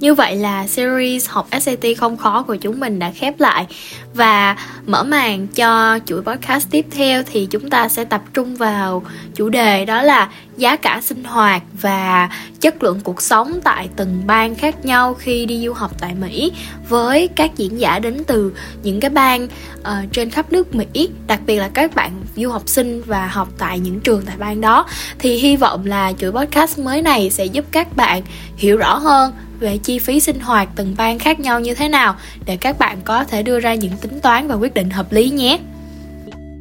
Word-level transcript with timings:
Như 0.00 0.14
vậy 0.14 0.36
là 0.36 0.66
series 0.66 1.28
học 1.28 1.48
SAT 1.60 1.84
không 1.98 2.16
khó 2.16 2.42
của 2.42 2.56
chúng 2.56 2.80
mình 2.80 2.98
đã 2.98 3.10
khép 3.10 3.40
lại. 3.40 3.66
Và 4.14 4.56
mở 4.86 5.02
màn 5.04 5.46
cho 5.46 5.98
chuỗi 6.06 6.22
podcast 6.22 6.70
tiếp 6.70 6.86
theo 6.90 7.22
thì 7.22 7.46
chúng 7.50 7.70
ta 7.70 7.88
sẽ 7.88 8.04
tập 8.04 8.22
trung 8.34 8.56
vào 8.56 9.02
chủ 9.34 9.48
đề 9.48 9.84
đó 9.84 10.02
là 10.02 10.28
giá 10.56 10.76
cả 10.76 11.00
sinh 11.04 11.24
hoạt 11.24 11.62
và 11.80 12.30
chất 12.60 12.82
lượng 12.82 13.00
cuộc 13.04 13.22
sống 13.22 13.60
tại 13.64 13.88
từng 13.96 14.22
bang 14.26 14.54
khác 14.54 14.84
nhau 14.84 15.14
khi 15.14 15.46
đi 15.46 15.66
du 15.66 15.72
học 15.72 15.90
tại 16.00 16.14
Mỹ 16.14 16.52
với 16.88 17.28
các 17.28 17.56
diễn 17.56 17.80
giả 17.80 17.98
đến 17.98 18.22
từ 18.26 18.52
những 18.82 19.00
cái 19.00 19.10
bang 19.10 19.48
uh, 19.80 20.12
trên 20.12 20.30
khắp 20.30 20.52
nước 20.52 20.74
Mỹ, 20.74 21.08
đặc 21.26 21.40
biệt 21.46 21.56
là 21.58 21.68
các 21.68 21.94
bạn 21.94 22.12
du 22.36 22.50
học 22.50 22.62
sinh 22.66 23.02
và 23.06 23.26
học 23.26 23.48
tại 23.58 23.78
những 23.78 24.00
trường 24.00 24.22
tại 24.26 24.36
bang 24.38 24.60
đó. 24.60 24.86
Thì 25.18 25.36
hy 25.36 25.56
vọng 25.56 25.86
là 25.86 26.12
chuỗi 26.18 26.32
podcast 26.32 26.78
mới 26.78 27.02
này 27.02 27.30
sẽ 27.30 27.44
giúp 27.44 27.64
các 27.72 27.96
bạn 27.96 28.22
hiểu 28.56 28.76
rõ 28.76 28.96
hơn 28.96 29.32
về 29.60 29.78
chi 29.78 29.98
phí 29.98 30.20
sinh 30.20 30.40
hoạt 30.40 30.68
từng 30.76 30.94
bang 30.98 31.18
khác 31.18 31.40
nhau 31.40 31.60
như 31.60 31.74
thế 31.74 31.88
nào 31.88 32.14
để 32.46 32.56
các 32.56 32.78
bạn 32.78 32.98
có 33.04 33.24
thể 33.24 33.42
đưa 33.42 33.60
ra 33.60 33.74
những 33.74 33.92
tính 34.00 34.20
toán 34.22 34.48
và 34.48 34.54
quyết 34.54 34.74
định 34.74 34.90
hợp 34.90 35.12
lý 35.12 35.30
nhé. 35.30 35.60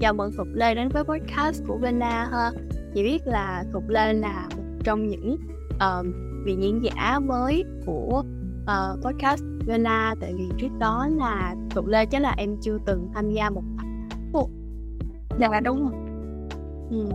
Chào 0.02 0.14
mừng 0.14 0.31
Phục 0.38 0.48
Lê 0.54 0.76
đến 0.76 0.89
với 0.89 1.04
podcast 1.04 1.62
của 1.67 1.78
Vena 1.78 2.28
ha. 2.31 2.52
Chỉ 2.94 3.04
biết 3.04 3.28
là 3.28 3.64
Phục 3.73 3.89
Lê 3.89 4.14
là 4.14 4.48
một 4.58 4.64
trong 4.84 5.08
những 5.08 5.38
uh, 5.76 6.06
vị 6.45 6.56
diễn 6.59 6.84
giả 6.84 7.20
mới 7.20 7.64
của 7.86 8.23
uh, 8.64 9.04
podcast 9.04 9.44
Vena 9.66 10.16
tại 10.22 10.34
vì 10.38 10.44
trước 10.58 10.80
đó 10.80 11.08
là 11.17 11.56
Phục 11.72 11.88
Lê 11.88 12.06
chắc 12.06 12.22
là 12.22 12.34
em 12.38 12.58
chưa 12.61 12.78
từng 12.86 13.09
tham 13.14 13.32
gia 13.32 13.50
một 13.50 13.64
Ồ, 14.34 14.50
dạ 15.39 15.59
đúng 15.59 15.82
rồi. 15.82 15.92
Ừ. 16.89 17.09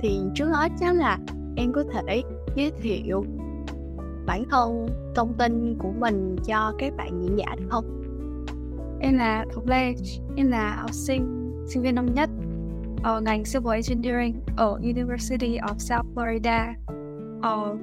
Thì 0.00 0.20
trước 0.34 0.48
đó 0.52 0.68
chắc 0.80 0.94
là 0.94 1.18
em 1.56 1.72
có 1.72 1.84
thể 1.92 2.22
giới 2.56 2.72
thiệu 2.82 3.24
bản 4.26 4.44
thân 4.50 4.86
thông 5.14 5.32
tin 5.38 5.76
của 5.78 5.92
mình 5.98 6.36
cho 6.46 6.72
các 6.78 6.96
bạn 6.96 7.22
diễn 7.22 7.36
giả 7.38 7.54
được 7.56 7.66
không? 7.70 7.84
Em 9.00 9.16
là 9.16 9.44
Thục 9.52 9.66
Lê, 9.66 9.94
em 10.36 10.50
là 10.50 10.76
học 10.80 10.92
sinh, 10.92 11.52
sinh 11.66 11.82
viên 11.82 11.94
năm 11.94 12.14
nhất 12.14 12.30
ở 13.02 13.20
ngành 13.20 13.44
Civil 13.44 13.72
Engineering 13.74 14.40
ở 14.56 14.72
University 14.72 15.58
of 15.58 15.74
South 15.78 16.06
Florida. 16.14 16.74
Ờ, 17.42 17.76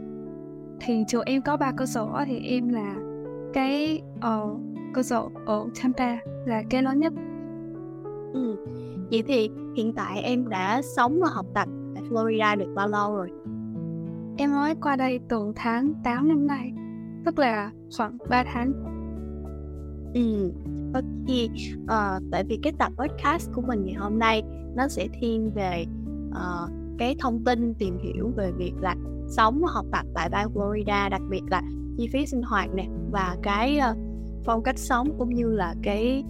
thì 0.80 1.04
trường 1.08 1.24
em 1.26 1.42
có 1.42 1.58
ba 1.58 1.72
cơ 1.78 1.86
sở 1.86 2.08
thì 2.26 2.40
em 2.40 2.70
là 2.70 2.96
cái 3.54 4.02
uh, 4.18 4.60
cơ 4.94 5.04
sở 5.04 5.24
ở 5.46 5.66
Tampa 5.82 6.18
là 6.46 6.64
cái 6.70 6.84
lớn 6.84 7.00
nhất. 7.00 7.14
Ừ. 8.34 8.56
Vậy 9.12 9.24
thì 9.28 9.50
hiện 9.76 9.94
tại 9.94 10.22
em 10.22 10.50
đã 10.50 10.82
sống 10.82 11.20
và 11.22 11.28
học 11.32 11.46
tập 11.54 11.68
tại 11.96 12.04
Florida 12.10 12.58
được 12.58 12.74
bao 12.76 12.88
lâu 12.88 13.16
rồi? 13.16 13.30
Em 14.38 14.52
mới 14.52 14.76
qua 14.76 14.96
đây 14.96 15.20
tuần 15.30 15.54
tháng 15.56 15.94
8 16.04 16.28
năm 16.28 16.48
nay, 16.48 16.72
tức 17.26 17.40
là 17.40 17.72
khoảng 17.98 18.18
3 18.30 18.44
tháng. 18.54 18.74
Ừ, 20.14 20.52
ok. 20.94 21.50
À, 21.88 22.20
tại 22.32 22.44
vì 22.44 22.60
cái 22.64 22.74
tập 22.80 22.92
podcast 22.98 23.50
của 23.54 23.62
mình 23.62 23.86
ngày 23.86 23.96
hôm 23.96 24.20
nay 24.20 24.44
nó 24.76 24.88
sẽ 24.88 25.08
thiên 25.22 25.52
về 25.56 25.86
uh, 26.30 26.70
cái 26.98 27.16
thông 27.20 27.44
tin 27.44 27.74
tìm 27.74 27.98
hiểu 28.04 28.32
về 28.36 28.52
việc 28.52 28.74
là 28.82 28.96
sống 29.28 29.62
và 29.62 29.68
học 29.72 29.86
tập 29.92 30.06
tại 30.16 30.30
bang 30.30 30.54
Florida, 30.54 31.10
đặc 31.10 31.22
biệt 31.30 31.42
là 31.50 31.62
chi 31.98 32.10
phí 32.14 32.26
sinh 32.26 32.42
hoạt 32.42 32.70
nè 32.76 32.88
và 33.12 33.38
cái 33.44 33.80
uh, 33.92 33.98
phong 34.46 34.64
cách 34.64 34.78
sống 34.78 35.16
cũng 35.20 35.36
như 35.36 35.48
là 35.52 35.76
cái 35.84 36.24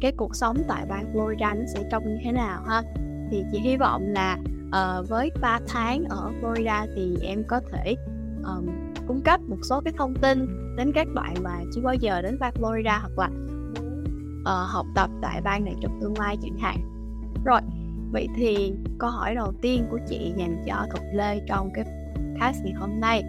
cái 0.00 0.12
cuộc 0.16 0.36
sống 0.36 0.56
tại 0.68 0.86
bang 0.88 1.14
Florida 1.14 1.58
nó 1.58 1.64
sẽ 1.74 1.88
trông 1.90 2.04
như 2.04 2.16
thế 2.24 2.32
nào 2.32 2.62
ha. 2.66 2.82
Thì 3.30 3.42
chị 3.52 3.58
hy 3.58 3.76
vọng 3.76 4.02
là 4.02 4.38
uh, 4.72 5.08
với 5.08 5.30
3 5.40 5.60
tháng 5.68 6.04
ở 6.04 6.32
Florida 6.40 6.86
thì 6.96 7.16
em 7.22 7.44
có 7.48 7.60
thể 7.72 7.96
um, 8.44 8.66
cung 9.06 9.20
cấp 9.24 9.40
một 9.40 9.58
số 9.62 9.80
cái 9.80 9.94
thông 9.98 10.14
tin 10.14 10.46
đến 10.76 10.92
các 10.94 11.08
bạn 11.14 11.34
mà 11.42 11.60
chưa 11.74 11.80
bao 11.80 11.94
giờ 11.94 12.22
đến 12.22 12.38
bang 12.40 12.54
Florida 12.54 12.98
hoặc 13.00 13.18
là 13.18 13.28
uh, 14.40 14.70
học 14.70 14.86
tập 14.94 15.10
tại 15.22 15.40
bang 15.44 15.64
này 15.64 15.74
trong 15.82 15.98
tương 16.00 16.18
lai 16.18 16.36
chẳng 16.42 16.58
hạn. 16.58 16.78
Rồi, 17.44 17.60
vậy 18.12 18.28
thì 18.36 18.72
câu 18.98 19.10
hỏi 19.10 19.34
đầu 19.34 19.52
tiên 19.62 19.86
của 19.90 19.98
chị 20.08 20.32
dành 20.36 20.62
cho 20.66 20.86
Thục 20.90 21.04
Lê 21.14 21.40
trong 21.48 21.70
cái 21.74 21.84
podcast 21.84 22.64
ngày 22.64 22.72
hôm 22.72 23.00
nay 23.00 23.22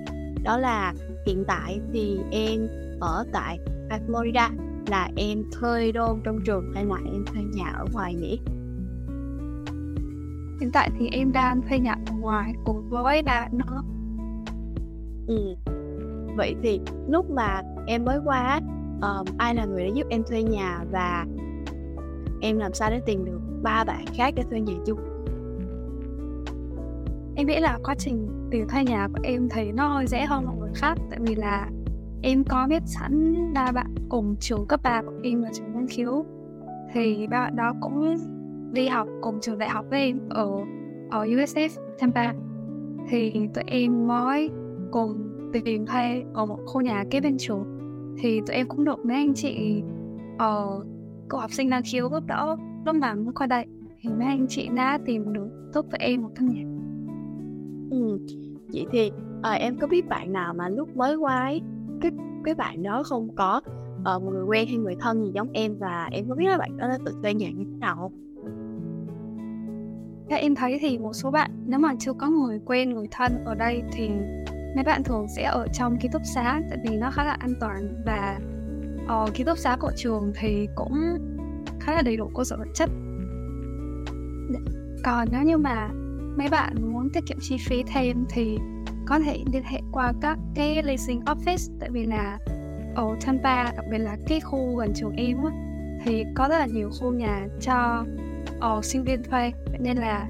đó 0.44 0.58
là 0.58 0.94
hiện 1.26 1.44
tại 1.48 1.80
thì 1.94 2.20
em 2.32 2.68
ở 3.02 3.26
tại 3.34 3.60
bang 3.90 4.08
Florida 4.08 4.50
là 4.88 5.10
em 5.16 5.44
thuê 5.52 5.92
đôn 5.92 6.22
trong 6.24 6.40
trường 6.46 6.72
hay 6.76 6.86
là 6.86 6.96
em 7.14 7.26
thuê 7.26 7.42
nhà 7.54 7.72
ở 7.78 7.86
ngoài 7.94 8.14
nhỉ? 8.14 8.40
Hiện 10.64 10.72
tại 10.72 10.90
thì 11.00 11.10
em 11.12 11.32
đang 11.32 11.62
thuê 11.62 11.80
nhà 11.80 11.96
ở 12.06 12.14
ngoài 12.20 12.54
cùng 12.66 12.90
với 12.90 13.24
ba 13.24 13.40
bạn 13.42 13.58
nữa. 13.58 13.82
Ừ. 15.28 15.56
Vậy 16.36 16.56
thì 16.64 16.82
lúc 17.08 17.30
mà 17.30 17.62
em 17.88 18.06
mới 18.06 18.20
qua 18.26 18.60
um, 19.02 19.26
ai 19.38 19.56
là 19.56 19.66
người 19.66 19.84
đã 19.84 19.90
giúp 19.96 20.08
em 20.10 20.24
thuê 20.24 20.44
nhà 20.44 20.80
và 20.92 21.26
em 22.42 22.58
làm 22.58 22.74
sao 22.74 22.90
để 22.92 23.02
tìm 23.06 23.26
được 23.26 23.40
ba 23.64 23.84
bạn 23.84 24.06
khác 24.14 24.34
để 24.36 24.44
thuê 24.50 24.62
nhà 24.62 24.74
chung? 24.86 25.00
Em 27.36 27.48
nghĩ 27.48 27.60
là 27.60 27.80
quá 27.84 27.96
trình 27.98 28.48
tìm 28.52 28.68
thuê 28.68 28.84
nhà 28.84 29.08
của 29.08 29.20
em 29.24 29.50
thấy 29.50 29.72
nó 29.72 29.88
hơi 29.88 30.08
dễ 30.08 30.26
hơn 30.26 30.46
mọi 30.46 30.56
người 30.60 30.72
khác 30.76 30.98
tại 31.10 31.20
vì 31.22 31.36
là 31.36 31.70
em 32.22 32.44
có 32.44 32.68
biết 32.70 32.84
sẵn 32.86 33.36
ba 33.54 33.72
bạn 33.72 33.96
cùng 34.10 34.36
trường 34.40 34.66
cấp 34.68 34.80
3 34.84 35.02
của 35.02 35.20
em 35.24 35.42
là 35.42 35.50
trường 35.54 35.74
năng 35.74 35.88
khiếu 35.88 36.26
thì 36.94 37.28
ba 37.28 37.40
bạn 37.40 37.56
đó 37.56 37.74
cũng 37.82 38.18
đi 38.74 38.88
học 38.88 39.08
cùng 39.22 39.40
trường 39.42 39.58
đại 39.58 39.70
học 39.70 39.86
với 39.90 40.00
em 40.00 40.20
ở 40.30 40.50
ở 41.12 41.26
USF 41.26 41.70
Tampa. 42.00 42.34
Thì 43.10 43.34
tụi 43.54 43.64
em 43.68 44.08
mới 44.08 44.50
cùng 44.92 45.30
tìm 45.66 45.86
thuê 45.86 46.24
ở 46.34 46.46
một 46.46 46.60
khu 46.66 46.82
nhà 46.82 47.04
kế 47.10 47.22
bên 47.22 47.38
trường. 47.38 47.66
Thì 48.20 48.42
tụi 48.48 48.56
em 48.56 48.68
cũng 48.68 48.86
được 48.86 49.06
mấy 49.06 49.16
anh 49.16 49.34
chị 49.34 49.84
ở 50.38 50.78
uh, 50.78 50.86
cậu 51.30 51.40
học 51.40 51.52
sinh 51.52 51.70
năng 51.70 51.82
khiếu 51.92 52.10
lúc 52.10 52.26
đó 52.26 52.58
lúc 52.86 52.96
mà 52.96 53.14
mới 53.14 53.34
qua 53.36 53.48
đây. 53.48 53.66
Thì 54.02 54.10
mấy 54.10 54.28
anh 54.28 54.46
chị 54.50 54.70
đã 54.76 55.00
tìm 55.06 55.34
được 55.34 55.48
giúp 55.74 55.86
tụi 55.92 56.00
em 56.00 56.22
một 56.22 56.30
căn 56.36 56.48
nhà. 56.48 56.64
Ừ 57.92 58.20
vậy 58.74 58.86
thì 58.92 59.12
à, 59.42 59.52
em 59.52 59.78
có 59.78 59.88
biết 59.88 60.08
bạn 60.10 60.34
nào 60.34 60.54
mà 60.54 60.70
lúc 60.70 60.98
mới 60.98 61.16
qua 61.16 61.42
ấy 61.42 61.62
cái 62.02 62.12
cái 62.44 62.56
bạn 62.56 62.84
đó 62.84 63.04
không 63.04 63.36
có 63.36 63.62
uh, 64.00 64.24
một 64.24 64.32
người 64.32 64.44
quen 64.44 64.68
hay 64.68 64.78
người 64.78 64.96
thân 65.00 65.24
gì 65.26 65.32
giống 65.34 65.52
em 65.54 65.76
và 65.80 66.10
em 66.12 66.30
có 66.30 66.36
biết 66.36 66.46
là 66.48 66.58
bạn 66.58 66.78
đó 66.78 66.88
đã 66.88 66.98
tự 67.06 67.14
thuê 67.22 67.34
nhà 67.34 67.50
như 67.50 67.64
thế 67.64 67.78
nào 67.80 67.96
không? 67.96 68.23
Theo 70.30 70.40
em 70.40 70.56
thấy 70.56 70.78
thì 70.82 70.98
một 70.98 71.14
số 71.14 71.32
bạn 71.32 71.52
nếu 71.66 71.80
mà 71.80 71.94
chưa 72.00 72.14
có 72.14 72.30
người 72.30 72.60
quen 72.66 72.90
người 72.90 73.08
thân 73.12 73.46
ở 73.46 73.56
đây 73.56 73.84
thì 73.92 74.10
mấy 74.76 74.84
bạn 74.86 75.04
thường 75.04 75.28
sẽ 75.36 75.44
ở 75.44 75.68
trong 75.74 75.98
ký 75.98 76.10
túc 76.12 76.22
xá 76.36 76.62
tại 76.70 76.78
vì 76.84 76.98
nó 76.98 77.12
khá 77.12 77.24
là 77.24 77.38
an 77.40 77.54
toàn 77.60 78.04
và 78.06 78.40
ở 79.08 79.26
ký 79.34 79.44
túc 79.44 79.58
xá 79.58 79.78
của 79.80 79.92
trường 79.96 80.32
thì 80.36 80.68
cũng 80.76 81.18
khá 81.80 81.94
là 81.94 82.02
đầy 82.02 82.18
đủ 82.18 82.30
cơ 82.36 82.44
sở 82.44 82.58
vật 82.58 82.68
chất. 82.74 82.90
Dạ. 84.54 84.60
Còn 85.04 85.28
nếu 85.32 85.44
như 85.44 85.58
mà 85.58 85.90
mấy 86.38 86.50
bạn 86.50 86.92
muốn 86.94 87.10
tiết 87.14 87.26
kiệm 87.28 87.38
chi 87.42 87.58
phí 87.68 87.84
thêm 87.84 88.26
thì 88.30 88.58
có 89.06 89.20
thể 89.20 89.44
liên 89.54 89.64
hệ 89.64 89.80
qua 89.92 90.14
các 90.22 90.38
cái 90.56 90.84
leasing 90.84 91.22
office 91.22 91.74
tại 91.80 91.90
vì 91.90 92.06
là 92.06 92.40
ở 92.96 93.16
Tampa 93.26 93.64
đặc 93.64 93.86
biệt 93.92 93.98
là 93.98 94.18
cái 94.28 94.40
khu 94.40 94.76
gần 94.76 94.94
trường 94.96 95.16
em 95.16 95.38
á, 95.44 95.52
thì 96.04 96.24
có 96.36 96.48
rất 96.50 96.58
là 96.58 96.66
nhiều 96.66 96.90
khu 97.00 97.12
nhà 97.12 97.48
cho 97.62 98.06
ở 98.60 98.82
sinh 98.84 99.04
viên 99.04 99.24
thuê 99.24 99.52
nên 99.80 99.98
là 99.98 100.28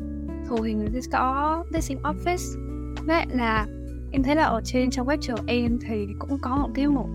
người 0.59 0.89
ta 0.93 0.99
có 1.11 1.63
leasing 1.71 2.01
office 2.01 2.59
vậy 3.07 3.25
là 3.29 3.67
em 4.11 4.23
thấy 4.23 4.35
là 4.35 4.43
ở 4.43 4.61
trên 4.65 4.89
trong 4.89 5.07
web 5.07 5.17
trường 5.21 5.45
em 5.47 5.79
thì 5.87 6.07
cũng 6.19 6.37
có 6.41 6.57
một 6.57 6.69
cái 6.73 6.87
mục 6.87 7.09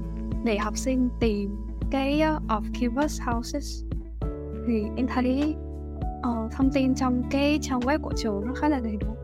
để 0.45 0.59
học 0.59 0.77
sinh 0.77 1.09
tìm 1.21 1.57
cái 1.91 2.23
uh, 2.37 2.43
off 2.43 2.63
campus 2.81 3.21
houses 3.21 3.85
thì 4.67 4.83
em 4.97 5.07
thấy 5.07 5.55
uh, 6.19 6.53
thông 6.53 6.71
tin 6.75 6.95
trong 6.95 7.23
cái 7.31 7.59
trang 7.63 7.81
web 7.81 7.99
của 7.99 8.13
trường 8.17 8.47
nó 8.47 8.55
khá 8.55 8.69
là 8.69 8.81
đầy 8.81 8.97
đủ 9.01 9.19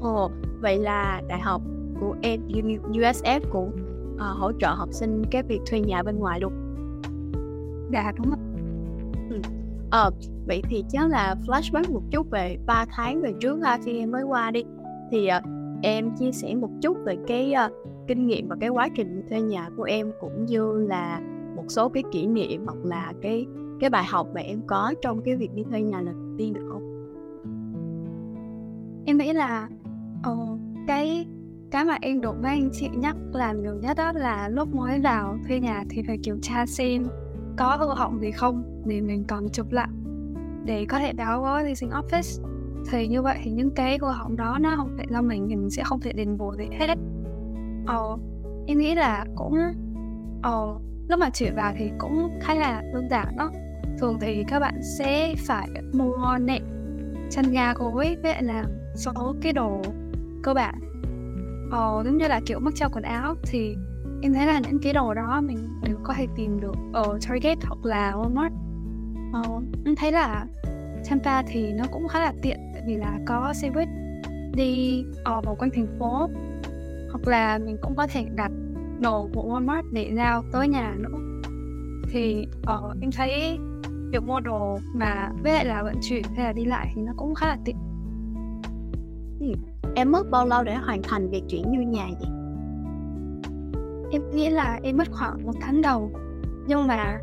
Ồ, 0.00 0.30
vậy 0.60 0.78
là 0.78 1.22
đại 1.28 1.40
học 1.40 1.62
của 2.00 2.16
em 2.22 2.40
USF 2.92 3.40
cũng 3.50 3.70
uh, 4.14 4.20
hỗ 4.20 4.52
trợ 4.60 4.68
học 4.68 4.88
sinh 4.92 5.22
cái 5.30 5.42
việc 5.42 5.60
thuê 5.66 5.80
nhà 5.80 6.02
bên 6.02 6.18
ngoài 6.18 6.40
luôn. 6.40 6.52
Dạ 7.92 8.12
đúng 8.16 8.30
rồi. 8.30 8.38
Ừ. 9.30 9.59
Ờ, 9.90 10.10
vậy 10.46 10.62
thì 10.64 10.84
chắc 10.88 11.10
là 11.10 11.36
flashback 11.46 11.92
một 11.92 12.02
chút 12.10 12.30
về 12.30 12.56
3 12.66 12.86
tháng 12.90 13.22
về 13.22 13.32
trước 13.40 13.58
ha 13.62 13.78
khi 13.84 13.98
em 13.98 14.10
mới 14.10 14.22
qua 14.22 14.50
đi 14.50 14.64
thì 15.10 15.28
uh, 15.38 15.44
em 15.82 16.10
chia 16.18 16.32
sẻ 16.32 16.54
một 16.54 16.70
chút 16.82 16.96
về 17.04 17.16
cái 17.26 17.54
uh, 17.66 17.72
kinh 18.08 18.26
nghiệm 18.26 18.48
và 18.48 18.56
cái 18.60 18.68
quá 18.68 18.88
trình 18.96 19.22
thuê 19.28 19.40
nhà 19.40 19.68
của 19.76 19.82
em 19.82 20.12
cũng 20.20 20.46
như 20.46 20.86
là 20.88 21.20
một 21.56 21.64
số 21.68 21.88
cái 21.88 22.02
kỷ 22.12 22.26
niệm 22.26 22.64
hoặc 22.66 22.78
là 22.84 23.12
cái 23.22 23.46
cái 23.80 23.90
bài 23.90 24.04
học 24.04 24.28
mà 24.34 24.40
em 24.40 24.62
có 24.66 24.94
trong 25.02 25.22
cái 25.22 25.36
việc 25.36 25.54
đi 25.54 25.62
thuê 25.70 25.80
nhà 25.80 26.00
lần 26.00 26.14
đầu 26.14 26.34
tiên 26.38 26.52
được 26.52 26.68
không? 26.68 26.82
Em 29.06 29.18
nghĩ 29.18 29.32
là 29.32 29.68
uh, 30.30 30.58
cái 30.86 31.26
cái 31.70 31.84
mà 31.84 31.98
em 32.00 32.20
được 32.20 32.34
mấy 32.42 32.50
anh 32.50 32.70
chị 32.72 32.88
nhắc 32.96 33.16
làm 33.32 33.62
nhiều 33.62 33.74
nhất 33.74 33.96
đó 33.96 34.12
là 34.12 34.48
lúc 34.48 34.74
mới 34.74 35.00
vào 35.00 35.38
thuê 35.48 35.60
nhà 35.60 35.84
thì 35.90 36.02
phải 36.06 36.18
kiểm 36.22 36.40
tra 36.42 36.66
xem 36.66 37.04
có 37.60 37.76
hư 37.76 37.94
hỏng 37.94 38.20
gì 38.20 38.30
không 38.30 38.82
để 38.86 39.00
mình 39.00 39.24
còn 39.28 39.48
chụp 39.48 39.72
lại 39.72 39.88
để 40.64 40.86
có 40.88 40.98
thể 40.98 41.12
báo 41.12 41.42
với 41.42 41.64
leasing 41.64 41.90
office. 41.90 42.42
Thì 42.90 43.08
như 43.08 43.22
vậy 43.22 43.38
thì 43.42 43.50
những 43.50 43.70
cái 43.70 43.98
hư 43.98 44.06
hỏng 44.06 44.36
đó 44.36 44.58
nó 44.60 44.76
không 44.76 44.94
phải 44.96 45.06
là 45.08 45.20
mình 45.20 45.46
thì 45.48 45.56
mình 45.56 45.70
sẽ 45.70 45.82
không 45.84 46.00
thể 46.00 46.12
đền 46.12 46.36
bù 46.36 46.54
gì 46.54 46.64
hết. 46.78 46.94
Ờ 47.86 48.16
em 48.66 48.78
nghĩ 48.78 48.94
là 48.94 49.24
cũng 49.36 49.58
ờ 50.42 50.78
lúc 51.08 51.20
mà 51.20 51.30
chuyển 51.30 51.56
vào 51.56 51.72
thì 51.78 51.90
cũng 51.98 52.38
khá 52.40 52.54
là 52.54 52.82
đơn 52.94 53.08
giản 53.10 53.36
đó. 53.36 53.50
Thường 53.98 54.18
thì 54.20 54.44
các 54.48 54.60
bạn 54.60 54.74
sẽ 54.98 55.34
phải 55.38 55.68
mua 55.92 56.38
nệm, 56.40 56.62
chăn 57.30 57.44
ga 57.52 57.74
gối 57.74 58.16
với 58.22 58.42
là 58.42 58.64
số 58.94 59.34
cái 59.42 59.52
đồ 59.52 59.82
cơ 60.42 60.54
bản. 60.54 60.74
Ờ 61.70 62.02
giống 62.04 62.16
như 62.16 62.28
là 62.28 62.40
kiểu 62.46 62.58
mắc 62.60 62.74
treo 62.74 62.88
quần 62.92 63.04
áo 63.04 63.34
thì 63.42 63.76
em 64.22 64.34
thấy 64.34 64.46
là 64.46 64.60
những 64.60 64.78
cái 64.82 64.92
đồ 64.92 65.14
đó 65.14 65.40
mình 65.40 65.58
đều 65.82 65.96
có 66.02 66.14
thể 66.16 66.26
tìm 66.36 66.60
được 66.60 66.74
ở 66.92 67.18
Target 67.28 67.58
hoặc 67.64 67.84
là 67.84 68.12
Walmart. 68.12 68.50
Ờ 69.32 69.42
em 69.84 69.96
thấy 69.96 70.12
là 70.12 70.46
Tampa 71.10 71.42
thì 71.42 71.72
nó 71.72 71.84
cũng 71.92 72.08
khá 72.08 72.20
là 72.20 72.32
tiện 72.42 72.58
tại 72.72 72.82
vì 72.86 72.96
là 72.96 73.18
có 73.26 73.52
xe 73.54 73.70
buýt 73.70 73.88
đi 74.54 75.04
ở 75.24 75.40
vòng 75.40 75.56
quanh 75.58 75.70
thành 75.74 75.86
phố. 75.98 76.28
Hoặc 77.10 77.26
là 77.26 77.58
mình 77.58 77.76
cũng 77.82 77.96
có 77.96 78.06
thể 78.06 78.26
đặt 78.34 78.52
đồ 79.00 79.28
của 79.34 79.42
Walmart 79.42 79.82
để 79.92 80.12
giao 80.16 80.44
tới 80.52 80.68
nhà 80.68 80.94
nữa. 80.98 81.18
Thì 82.12 82.46
uh, 82.62 82.96
em 83.00 83.10
thấy 83.10 83.58
việc 84.12 84.22
mua 84.22 84.40
đồ 84.40 84.78
mà 84.94 85.32
với 85.42 85.52
lại 85.52 85.64
là 85.64 85.82
vận 85.82 85.94
chuyển 86.02 86.22
hay 86.36 86.44
là 86.44 86.52
đi 86.52 86.64
lại 86.64 86.92
thì 86.94 87.02
nó 87.02 87.12
cũng 87.16 87.34
khá 87.34 87.46
là 87.46 87.58
tiện. 87.64 87.76
Ừ. 89.40 89.46
em 89.94 90.12
mất 90.12 90.30
bao 90.30 90.46
lâu 90.46 90.62
để 90.62 90.74
hoàn 90.74 91.02
thành 91.02 91.30
việc 91.30 91.42
chuyển 91.48 91.72
như 91.72 91.80
nhà 91.80 92.06
vậy? 92.20 92.39
Em 94.10 94.30
nghĩ 94.30 94.50
là 94.50 94.80
em 94.82 94.96
mất 94.96 95.08
khoảng 95.12 95.44
một 95.44 95.54
tháng 95.60 95.82
đầu. 95.82 96.10
Nhưng 96.66 96.86
mà 96.86 97.18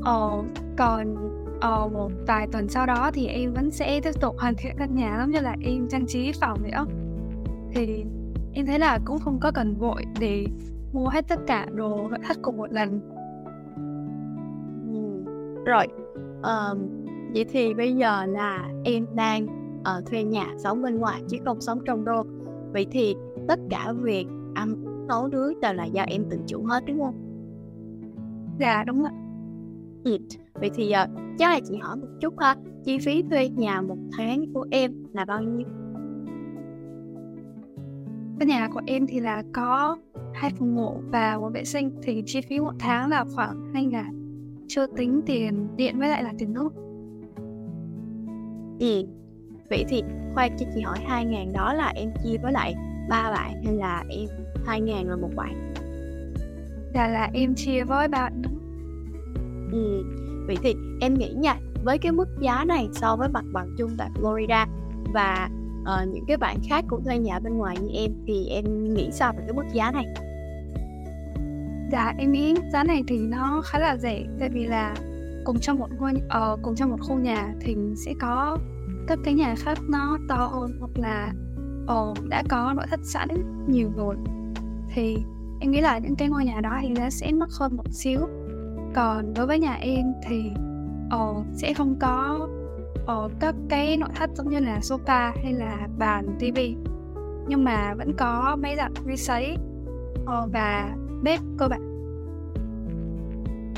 uh, 0.00 0.44
còn 0.76 1.14
uh, 1.56 1.92
một 1.92 2.10
vài 2.26 2.46
tuần 2.52 2.68
sau 2.68 2.86
đó 2.86 3.10
thì 3.14 3.26
em 3.26 3.52
vẫn 3.54 3.70
sẽ 3.70 4.00
tiếp 4.00 4.20
tục 4.20 4.34
hoàn 4.38 4.54
thiện 4.54 4.72
căn 4.78 4.94
nhà 4.94 5.16
giống 5.20 5.30
như 5.30 5.40
là 5.40 5.56
em 5.64 5.88
trang 5.88 6.06
trí 6.06 6.32
phòng 6.40 6.62
nữa 6.62 6.86
thì 7.74 8.04
em 8.52 8.66
thấy 8.66 8.78
là 8.78 8.98
cũng 9.04 9.18
không 9.18 9.38
có 9.40 9.50
cần 9.54 9.74
vội 9.74 10.04
để 10.20 10.46
mua 10.92 11.08
hết 11.08 11.28
tất 11.28 11.40
cả 11.46 11.66
đồ 11.74 12.08
nội 12.10 12.18
thất 12.28 12.36
cùng 12.42 12.56
một 12.56 12.72
lần. 12.72 13.00
Ừ. 14.92 15.24
rồi 15.64 15.86
um, 16.42 16.78
vậy 17.34 17.44
thì 17.52 17.74
bây 17.74 17.92
giờ 17.92 18.26
là 18.26 18.68
em 18.84 19.06
đang 19.14 19.46
uh, 19.80 20.06
thuê 20.06 20.24
nhà 20.24 20.46
sống 20.58 20.82
bên 20.82 20.98
ngoài 20.98 21.22
chứ 21.28 21.36
không 21.44 21.60
sống 21.60 21.80
trong 21.86 22.04
đô. 22.04 22.22
Vậy 22.72 22.86
thì 22.90 23.16
tất 23.48 23.58
cả 23.70 23.92
việc 24.02 24.26
ăn 24.54 24.91
nấu 25.08 25.28
nướng 25.28 25.60
đều 25.60 25.72
là 25.72 25.84
do 25.84 26.02
em 26.02 26.24
tự 26.30 26.38
chủ 26.46 26.64
hết 26.64 26.84
đúng 26.86 27.00
không 27.00 27.14
dạ 28.60 28.84
đúng 28.84 29.04
ạ 29.04 29.12
ừ. 30.04 30.18
vậy 30.54 30.70
thì 30.74 30.92
uh, 31.04 31.10
chắc 31.38 31.50
là 31.50 31.60
chị 31.68 31.76
hỏi 31.76 31.96
một 31.96 32.08
chút 32.20 32.34
ha 32.38 32.56
chi 32.84 32.98
phí 32.98 33.22
thuê 33.22 33.48
nhà 33.48 33.80
một 33.80 33.98
tháng 34.16 34.52
của 34.54 34.66
em 34.70 34.92
là 35.12 35.24
bao 35.24 35.42
nhiêu 35.42 35.66
Căn 38.38 38.48
nhà 38.48 38.68
của 38.68 38.80
em 38.86 39.06
thì 39.06 39.20
là 39.20 39.42
có 39.52 39.96
hai 40.34 40.50
phòng 40.58 40.74
ngủ 40.74 41.00
và 41.12 41.38
một 41.38 41.50
vệ 41.54 41.64
sinh 41.64 41.90
thì 42.02 42.22
chi 42.26 42.40
phí 42.40 42.60
một 42.60 42.72
tháng 42.78 43.10
là 43.10 43.24
khoảng 43.34 43.72
hai 43.74 43.84
ngàn 43.84 44.22
chưa 44.68 44.86
tính 44.86 45.20
tiền 45.26 45.68
điện 45.76 45.98
với 45.98 46.08
lại 46.08 46.22
là 46.22 46.32
tiền 46.38 46.52
nước. 46.52 46.72
Ừ. 48.78 49.02
Vậy 49.70 49.84
thì 49.88 50.02
khoan 50.34 50.56
cho 50.58 50.66
chị 50.74 50.80
hỏi 50.80 50.98
hai 51.06 51.24
ngàn 51.24 51.52
đó 51.52 51.72
là 51.72 51.92
em 51.96 52.10
chia 52.24 52.36
với 52.42 52.52
lại 52.52 52.74
ba 53.08 53.30
bạn 53.30 53.62
hay 53.64 53.74
là 53.74 54.04
em 54.08 54.28
hai 54.66 54.80
ngàn 54.80 55.08
rồi 55.08 55.16
một 55.16 55.30
bạn? 55.36 55.74
Là 56.94 57.08
là 57.08 57.30
em 57.32 57.54
chia 57.54 57.84
với 57.84 58.08
ba 58.08 58.18
bạn. 58.18 58.42
Ừ. 59.72 60.04
Vậy 60.46 60.56
thì 60.62 60.74
em 61.00 61.14
nghĩ 61.14 61.32
nha, 61.36 61.56
với 61.84 61.98
cái 61.98 62.12
mức 62.12 62.28
giá 62.40 62.64
này 62.64 62.88
so 62.92 63.16
với 63.16 63.28
mặt 63.28 63.44
bằng 63.52 63.74
chung 63.78 63.90
tại 63.98 64.10
Florida 64.14 64.66
và 65.14 65.48
uh, 65.82 66.08
những 66.08 66.24
cái 66.28 66.36
bạn 66.36 66.56
khác 66.68 66.84
cũng 66.88 67.04
thuê 67.04 67.18
nhà 67.18 67.38
bên 67.38 67.56
ngoài 67.56 67.76
như 67.80 67.88
em 67.94 68.12
thì 68.26 68.46
em 68.46 68.94
nghĩ 68.94 69.10
sao 69.12 69.32
về 69.32 69.44
cái 69.46 69.52
mức 69.52 69.64
giá 69.72 69.90
này 69.90 70.04
dạ 71.92 72.14
em 72.18 72.32
nghĩ 72.32 72.54
giá 72.72 72.84
này 72.84 73.02
thì 73.08 73.18
nó 73.18 73.62
khá 73.64 73.78
là 73.78 73.96
rẻ 73.96 74.24
tại 74.40 74.48
vì 74.48 74.66
là 74.66 74.94
cùng 75.44 75.60
trong 75.60 75.78
một 75.78 75.88
ngôi 75.98 76.12
uh, 76.14 76.58
cùng 76.62 76.74
trong 76.74 76.90
một 76.90 77.00
khu 77.00 77.18
nhà 77.18 77.54
thì 77.60 77.76
sẽ 77.96 78.14
có 78.20 78.58
các 79.08 79.18
cái 79.24 79.34
nhà 79.34 79.54
khác 79.58 79.78
nó 79.88 80.18
to 80.28 80.50
hơn 80.52 80.76
hoặc 80.80 80.90
là 80.94 81.32
uh, 81.84 82.28
đã 82.28 82.42
có 82.48 82.72
nội 82.76 82.86
thất 82.90 83.00
sẵn 83.02 83.28
nhiều 83.68 83.90
rồi 83.96 84.16
thì 84.94 85.16
em 85.60 85.70
nghĩ 85.70 85.80
là 85.80 85.98
những 85.98 86.16
cái 86.16 86.28
ngôi 86.28 86.44
nhà 86.44 86.60
đó 86.60 86.78
thì 86.82 86.88
nó 86.88 87.10
sẽ 87.10 87.32
mắc 87.32 87.48
hơn 87.60 87.76
một 87.76 87.88
xíu 87.90 88.20
còn 88.94 89.34
đối 89.34 89.46
với 89.46 89.58
nhà 89.58 89.74
em 89.74 90.12
thì 90.28 90.50
uh, 91.14 91.46
sẽ 91.52 91.74
không 91.74 91.96
có 92.00 92.48
ở 93.06 93.28
các 93.40 93.54
cái 93.68 93.96
nội 93.96 94.08
thất 94.14 94.30
giống 94.34 94.48
như 94.48 94.60
là 94.60 94.78
sofa 94.78 95.32
hay 95.42 95.52
là 95.52 95.88
bàn 95.98 96.36
tivi 96.38 96.76
nhưng 97.48 97.64
mà 97.64 97.94
vẫn 97.94 98.12
có 98.18 98.56
máy 98.62 98.76
giặt 98.76 98.92
vi 99.04 99.16
sấy 99.16 99.56
ờ, 100.26 100.48
và 100.52 100.96
bếp 101.22 101.40
cơ 101.58 101.68
bản 101.68 101.80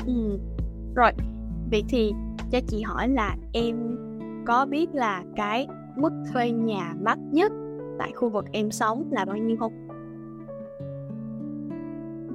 ừ. 0.07 0.39
rồi 0.95 1.11
vậy 1.71 1.83
thì 1.89 2.13
cho 2.51 2.59
chị 2.67 2.81
hỏi 2.81 3.07
là 3.07 3.35
em 3.53 3.97
có 4.45 4.65
biết 4.65 4.89
là 4.93 5.23
cái 5.35 5.67
mức 5.95 6.11
thuê 6.33 6.51
nhà 6.51 6.93
mắc 7.01 7.17
nhất 7.31 7.51
tại 7.99 8.11
khu 8.15 8.29
vực 8.29 8.45
em 8.51 8.71
sống 8.71 9.03
là 9.11 9.25
bao 9.25 9.37
nhiêu 9.37 9.57
không? 9.59 9.84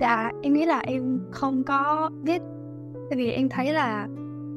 Dạ, 0.00 0.30
em 0.42 0.52
nghĩ 0.52 0.66
là 0.66 0.78
em 0.78 1.20
không 1.30 1.64
có 1.64 2.10
biết. 2.22 2.42
Tại 3.10 3.16
vì 3.16 3.30
em 3.30 3.48
thấy 3.48 3.72
là 3.72 4.08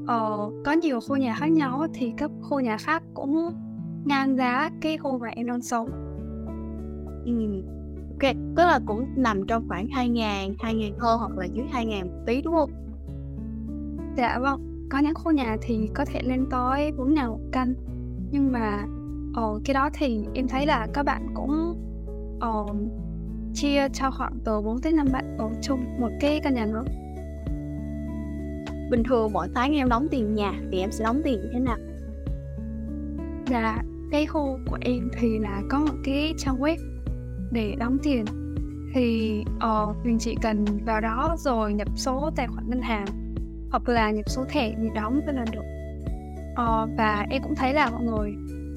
ờ, 0.07 0.51
có 0.65 0.71
nhiều 0.71 0.99
khu 1.07 1.15
nhà 1.15 1.35
khác 1.39 1.51
nhau 1.51 1.87
thì 1.93 2.13
các 2.17 2.31
khu 2.41 2.59
nhà 2.59 2.77
khác 2.77 3.03
cũng 3.13 3.53
ngang 4.05 4.37
giá 4.37 4.69
cái 4.81 4.97
khu 4.97 5.19
mà 5.19 5.27
em 5.27 5.47
đang 5.47 5.61
sống. 5.61 5.89
Ừ. 7.25 7.63
ok 8.09 8.33
tức 8.55 8.63
là 8.63 8.79
cũng 8.85 9.05
nằm 9.15 9.45
trong 9.47 9.67
khoảng 9.67 9.87
hai 9.87 10.09
ngàn 10.09 10.55
hai 10.59 10.73
ngàn 10.73 10.93
hơn 10.99 11.19
hoặc 11.19 11.37
là 11.37 11.45
dưới 11.45 11.65
hai 11.71 11.85
ngàn 11.85 12.07
một 12.07 12.23
tí 12.25 12.41
đúng 12.41 12.53
không? 12.53 12.71
Dạ 14.17 14.39
vâng. 14.39 14.87
Có 14.89 14.99
những 14.99 15.13
khu 15.13 15.31
nhà 15.31 15.57
thì 15.61 15.89
có 15.93 16.05
thể 16.05 16.21
lên 16.23 16.45
tới 16.51 16.91
bốn 16.91 17.13
ngàn 17.13 17.27
một 17.27 17.39
căn. 17.51 17.73
Nhưng 18.31 18.51
mà 18.51 18.85
ờ, 19.33 19.59
cái 19.65 19.73
đó 19.73 19.89
thì 19.93 20.25
em 20.33 20.47
thấy 20.47 20.65
là 20.65 20.87
các 20.93 21.03
bạn 21.03 21.27
cũng 21.33 21.75
ờ, 22.39 22.65
chia 23.53 23.87
cho 23.93 24.11
khoảng 24.11 24.33
từ 24.45 24.61
4 24.61 24.81
tới 24.81 24.91
5 24.91 25.07
bạn 25.11 25.37
ở 25.37 25.49
chung 25.61 25.99
một 25.99 26.09
cái 26.19 26.39
căn 26.43 26.53
nhà 26.53 26.65
nữa 26.65 26.83
bình 28.93 29.03
thường 29.03 29.33
mỗi 29.33 29.47
tháng 29.55 29.73
em 29.73 29.89
đóng 29.89 30.07
tiền 30.11 30.35
nhà 30.35 30.53
thì 30.71 30.79
em 30.79 30.91
sẽ 30.91 31.05
đóng 31.05 31.21
tiền 31.23 31.41
như 31.41 31.49
thế 31.53 31.59
nào? 31.59 31.77
Dạ 33.47 33.83
cái 34.11 34.25
khu 34.25 34.59
của 34.67 34.77
em 34.81 35.09
thì 35.19 35.39
là 35.39 35.61
có 35.69 35.79
một 35.79 35.95
cái 36.03 36.33
trang 36.37 36.59
web 36.59 36.77
để 37.51 37.75
đóng 37.79 37.97
tiền. 38.03 38.25
Thì 38.93 39.39
uh, 39.55 40.05
mình 40.05 40.17
chỉ 40.19 40.35
cần 40.41 40.65
vào 40.85 41.01
đó 41.01 41.35
rồi 41.39 41.73
nhập 41.73 41.87
số 41.95 42.31
tài 42.35 42.47
khoản 42.47 42.69
ngân 42.69 42.81
hàng 42.81 43.05
hoặc 43.71 43.89
là 43.89 44.11
nhập 44.11 44.29
số 44.29 44.45
thẻ 44.49 44.69
để 44.69 44.89
đóng 44.95 45.21
thế 45.27 45.33
là 45.33 45.45
được. 45.51 45.63
Uh, 46.51 46.89
và 46.97 47.25
em 47.29 47.43
cũng 47.43 47.55
thấy 47.55 47.73
là 47.73 47.89
mọi 47.89 48.03
người 48.03 48.33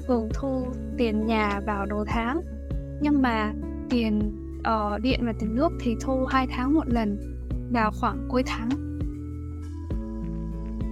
thường 0.07 0.29
thu 0.33 0.65
tiền 0.97 1.25
nhà 1.25 1.61
vào 1.65 1.85
đầu 1.85 2.05
tháng 2.07 2.41
nhưng 3.01 3.21
mà 3.21 3.53
tiền 3.89 4.31
uh, 4.67 5.01
điện 5.01 5.19
và 5.25 5.33
tiền 5.39 5.55
nước 5.55 5.69
thì 5.79 5.95
thu 6.01 6.25
hai 6.25 6.47
tháng 6.47 6.73
một 6.73 6.87
lần 6.87 7.17
vào 7.71 7.91
khoảng 7.91 8.27
cuối 8.29 8.43
tháng 8.45 8.69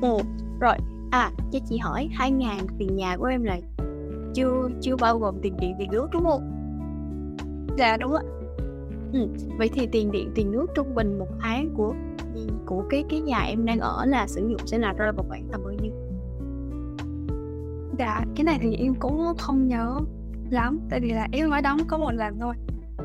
Ồ, 0.02 0.22
rồi, 0.60 0.76
à, 1.12 1.32
cho 1.52 1.60
chị 1.70 1.78
hỏi 1.78 2.10
2 2.14 2.32
ngàn 2.32 2.60
tiền 2.78 2.96
nhà 2.96 3.18
của 3.18 3.26
em 3.26 3.44
là 3.44 3.60
chưa 4.34 4.70
chưa 4.82 4.96
bao 4.96 5.20
gồm 5.20 5.36
tiền 5.42 5.58
điện 5.60 5.76
tiền 5.80 5.92
nước 5.92 6.08
đúng 6.12 6.24
không? 6.24 6.52
Dạ 7.78 7.98
đúng 7.98 8.14
ạ. 8.14 8.22
Ừ, 9.14 9.28
vậy 9.58 9.70
thì 9.74 9.88
tiền 9.88 10.12
điện 10.12 10.32
tiền 10.36 10.52
nước 10.52 10.66
trung 10.76 10.96
bình 10.96 11.20
một 11.20 11.28
tháng 11.40 11.70
của 11.78 11.94
của 12.66 12.84
cái 12.90 13.04
cái 13.10 13.20
nhà 13.20 13.40
em 13.40 13.66
đang 13.66 13.80
ở 13.80 14.06
là 14.06 14.28
sử 14.28 14.48
dụng 14.50 14.68
sẽ 14.68 14.78
là 14.78 14.94
rơi 14.94 15.12
vào 15.12 15.26
khoảng 15.30 15.48
tầm 15.52 15.62
bao 15.64 15.74
nhiêu? 15.74 15.92
Dạ, 18.00 18.26
cái 18.36 18.44
này 18.44 18.58
thì 18.62 18.76
em 18.76 18.96
cũng 18.96 19.34
không 19.38 19.68
nhớ 19.68 20.00
lắm 20.50 20.80
tại 20.90 21.00
vì 21.00 21.12
là 21.12 21.28
em 21.32 21.50
mới 21.50 21.62
đóng 21.62 21.80
có 21.88 21.98
một 21.98 22.12
lần 22.12 22.40
thôi 22.40 22.54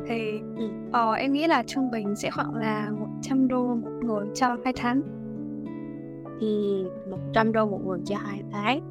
thì 0.07 0.39
ừ. 0.57 0.69
ờ, 0.91 1.11
em 1.11 1.33
nghĩ 1.33 1.47
là 1.47 1.63
trung 1.67 1.91
bình 1.91 2.15
sẽ 2.15 2.31
khoảng 2.31 2.55
là 2.55 2.91
100 2.99 3.47
đô 3.47 3.75
một 3.75 3.91
người 4.03 4.27
cho 4.33 4.57
hai 4.63 4.73
tháng. 4.77 5.01
Thì 6.39 6.83
100 7.09 7.51
đô 7.51 7.65
một 7.65 7.81
người 7.85 7.99
cho 8.05 8.15
hai 8.17 8.43
tháng. 8.51 8.81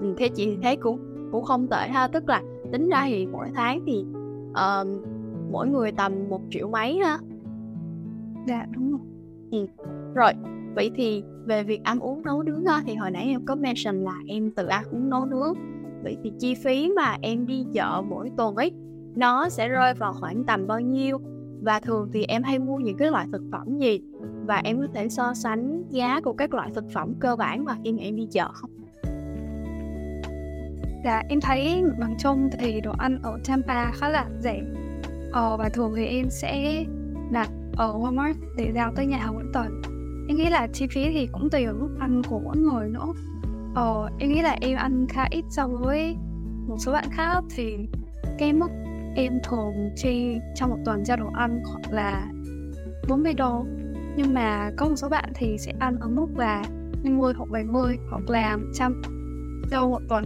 Ừ, 0.00 0.14
thế 0.16 0.28
chị 0.28 0.56
thấy 0.62 0.76
cũng 0.76 0.98
cũng 1.32 1.44
không 1.44 1.66
tệ 1.66 1.88
ha. 1.88 2.08
Tức 2.08 2.28
là 2.28 2.42
tính 2.72 2.88
ra 2.88 3.04
thì 3.06 3.26
mỗi 3.26 3.48
tháng 3.54 3.80
thì 3.86 4.04
uh, 4.50 5.02
mỗi 5.50 5.68
người 5.68 5.92
tầm 5.92 6.12
một 6.28 6.40
triệu 6.50 6.68
mấy 6.68 6.98
ha? 6.98 7.18
Dạ 8.46 8.66
đúng 8.70 8.90
rồi. 8.90 9.00
Ừ. 9.50 9.66
rồi 10.14 10.32
vậy 10.74 10.90
thì 10.94 11.22
về 11.44 11.62
việc 11.62 11.84
ăn 11.84 12.00
uống 12.00 12.22
nấu 12.22 12.42
nướng 12.42 12.64
á, 12.64 12.82
thì 12.86 12.94
hồi 12.94 13.10
nãy 13.10 13.24
em 13.24 13.44
có 13.44 13.54
mention 13.54 14.04
là 14.04 14.14
em 14.26 14.50
tự 14.50 14.66
ăn 14.66 14.84
uống 14.90 15.10
nấu 15.10 15.24
nướng. 15.24 15.54
Vậy 16.02 16.16
thì 16.24 16.32
chi 16.38 16.54
phí 16.54 16.92
mà 16.96 17.16
em 17.22 17.46
đi 17.46 17.66
chợ 17.72 18.02
mỗi 18.08 18.30
tuần 18.36 18.56
ấy 18.56 18.72
nó 19.16 19.48
sẽ 19.48 19.68
rơi 19.68 19.94
vào 19.94 20.12
khoảng 20.12 20.44
tầm 20.44 20.66
bao 20.66 20.80
nhiêu? 20.80 21.18
Và 21.62 21.80
thường 21.80 22.10
thì 22.12 22.24
em 22.24 22.42
hay 22.42 22.58
mua 22.58 22.76
những 22.76 22.96
cái 22.96 23.10
loại 23.10 23.26
thực 23.32 23.42
phẩm 23.52 23.78
gì? 23.78 24.00
Và 24.46 24.60
em 24.64 24.80
có 24.80 24.86
thể 24.94 25.08
so 25.08 25.34
sánh 25.34 25.82
giá 25.90 26.20
của 26.20 26.32
các 26.32 26.54
loại 26.54 26.70
thực 26.74 26.84
phẩm 26.94 27.14
cơ 27.20 27.36
bản 27.36 27.64
mà 27.64 27.76
khi 27.84 27.92
mà 27.92 27.98
em 28.02 28.16
đi 28.16 28.26
chợ 28.30 28.48
không? 28.52 28.70
Dạ 31.04 31.22
em 31.28 31.40
thấy 31.40 31.84
bằng 32.00 32.16
chung 32.18 32.50
thì 32.58 32.80
đồ 32.80 32.92
ăn 32.98 33.18
ở 33.22 33.38
Tampa 33.46 33.90
khá 33.90 34.08
là 34.08 34.26
rẻ. 34.40 34.62
Ờ, 35.32 35.56
và 35.56 35.68
thường 35.68 35.92
thì 35.96 36.06
em 36.06 36.26
sẽ 36.30 36.84
đặt 37.30 37.50
ở 37.76 37.98
Walmart 37.98 38.34
để 38.56 38.72
giao 38.74 38.92
tới 38.96 39.06
nhà 39.06 39.28
mỗi 39.32 39.44
tuần. 39.52 39.82
Em 40.28 40.36
nghĩ 40.36 40.50
là 40.50 40.68
chi 40.72 40.86
phí 40.86 41.04
thì 41.12 41.28
cũng 41.32 41.50
tùy 41.50 41.66
vào 41.66 41.74
mức 41.74 41.96
ăn 42.00 42.22
của 42.28 42.40
mỗi 42.44 42.56
người 42.56 42.88
nữa. 42.88 43.06
Ờ, 43.74 44.08
em 44.18 44.32
nghĩ 44.32 44.42
là 44.42 44.56
em 44.60 44.76
ăn 44.76 45.06
khá 45.08 45.26
ít 45.30 45.44
so 45.50 45.68
với 45.68 46.16
một 46.68 46.76
số 46.78 46.92
bạn 46.92 47.04
khác 47.10 47.40
thì 47.56 47.76
cái 48.38 48.52
mức 48.52 48.70
em 49.14 49.38
thường 49.42 49.90
chi 49.96 50.38
trong 50.54 50.70
một 50.70 50.78
tuần 50.84 51.04
cho 51.04 51.16
đồ 51.16 51.26
ăn 51.34 51.62
khoảng 51.64 51.92
là 51.92 52.26
40 53.08 53.34
đô. 53.34 53.64
Nhưng 54.16 54.34
mà 54.34 54.70
có 54.76 54.88
một 54.88 54.96
số 54.96 55.08
bạn 55.08 55.32
thì 55.34 55.58
sẽ 55.58 55.72
ăn 55.78 55.96
ở 56.00 56.08
mức 56.08 56.26
là 56.36 56.62
50 57.02 57.32
hoặc 57.36 57.48
70 57.50 57.98
hoặc 58.10 58.30
là 58.30 58.56
100 58.56 59.02
đô 59.70 59.88
một 59.88 60.00
tuần. 60.08 60.24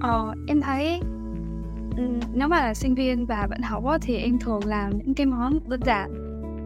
Ờ, 0.00 0.34
em 0.46 0.60
thấy 0.60 1.00
ừ, 1.96 2.02
nếu 2.34 2.48
mà 2.48 2.56
là 2.56 2.74
sinh 2.74 2.94
viên 2.94 3.26
và 3.26 3.46
vẫn 3.50 3.62
học 3.62 3.84
thì 4.02 4.16
em 4.16 4.38
thường 4.38 4.60
làm 4.66 4.98
những 4.98 5.14
cái 5.14 5.26
món 5.26 5.58
đơn 5.68 5.80
giản. 5.84 6.10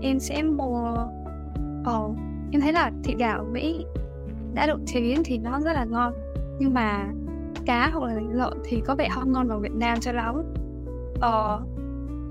Em 0.03 0.21
sẽ 0.21 0.43
mua 0.43 0.95
ờ, 1.85 2.09
em 2.53 2.61
thấy 2.61 2.73
là 2.73 2.91
thịt 3.05 3.19
gà 3.19 3.33
ở 3.33 3.45
Mỹ 3.45 3.85
đã 4.55 4.67
được 4.67 4.81
chế 4.87 5.01
biến 5.01 5.23
thì 5.25 5.39
nó 5.39 5.61
rất 5.61 5.73
là 5.73 5.85
ngon. 5.85 6.12
Nhưng 6.59 6.75
mà 6.75 7.07
cá 7.67 7.91
hoặc 7.93 8.07
là 8.07 8.21
lợn 8.33 8.53
thì 8.65 8.83
có 8.87 8.95
vẻ 8.95 9.09
không 9.11 9.33
ngon 9.33 9.49
vào 9.49 9.59
Việt 9.59 9.73
Nam 9.73 10.01
cho 10.01 10.12
lắm 10.12 10.43
ờ, 11.23 11.61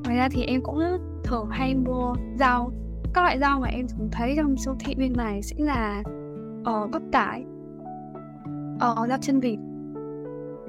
ngoài 0.03 0.17
ra 0.17 0.29
thì 0.31 0.43
em 0.43 0.61
cũng 0.63 0.79
thường 1.23 1.47
hay 1.49 1.75
mua 1.75 2.13
rau. 2.35 2.71
Các 3.13 3.21
loại 3.21 3.39
rau 3.39 3.59
mà 3.59 3.67
em 3.67 3.87
thường 3.87 4.09
thấy 4.11 4.33
trong 4.37 4.57
siêu 4.57 4.75
thị 4.79 4.95
bên 4.95 5.13
này 5.17 5.41
sẽ 5.41 5.55
là 5.59 6.03
ờ, 6.63 6.87
bắp 6.87 7.01
cải. 7.11 7.45
Ờ, 8.79 8.95
rau 9.09 9.17
chân 9.21 9.39
vịt. 9.39 9.59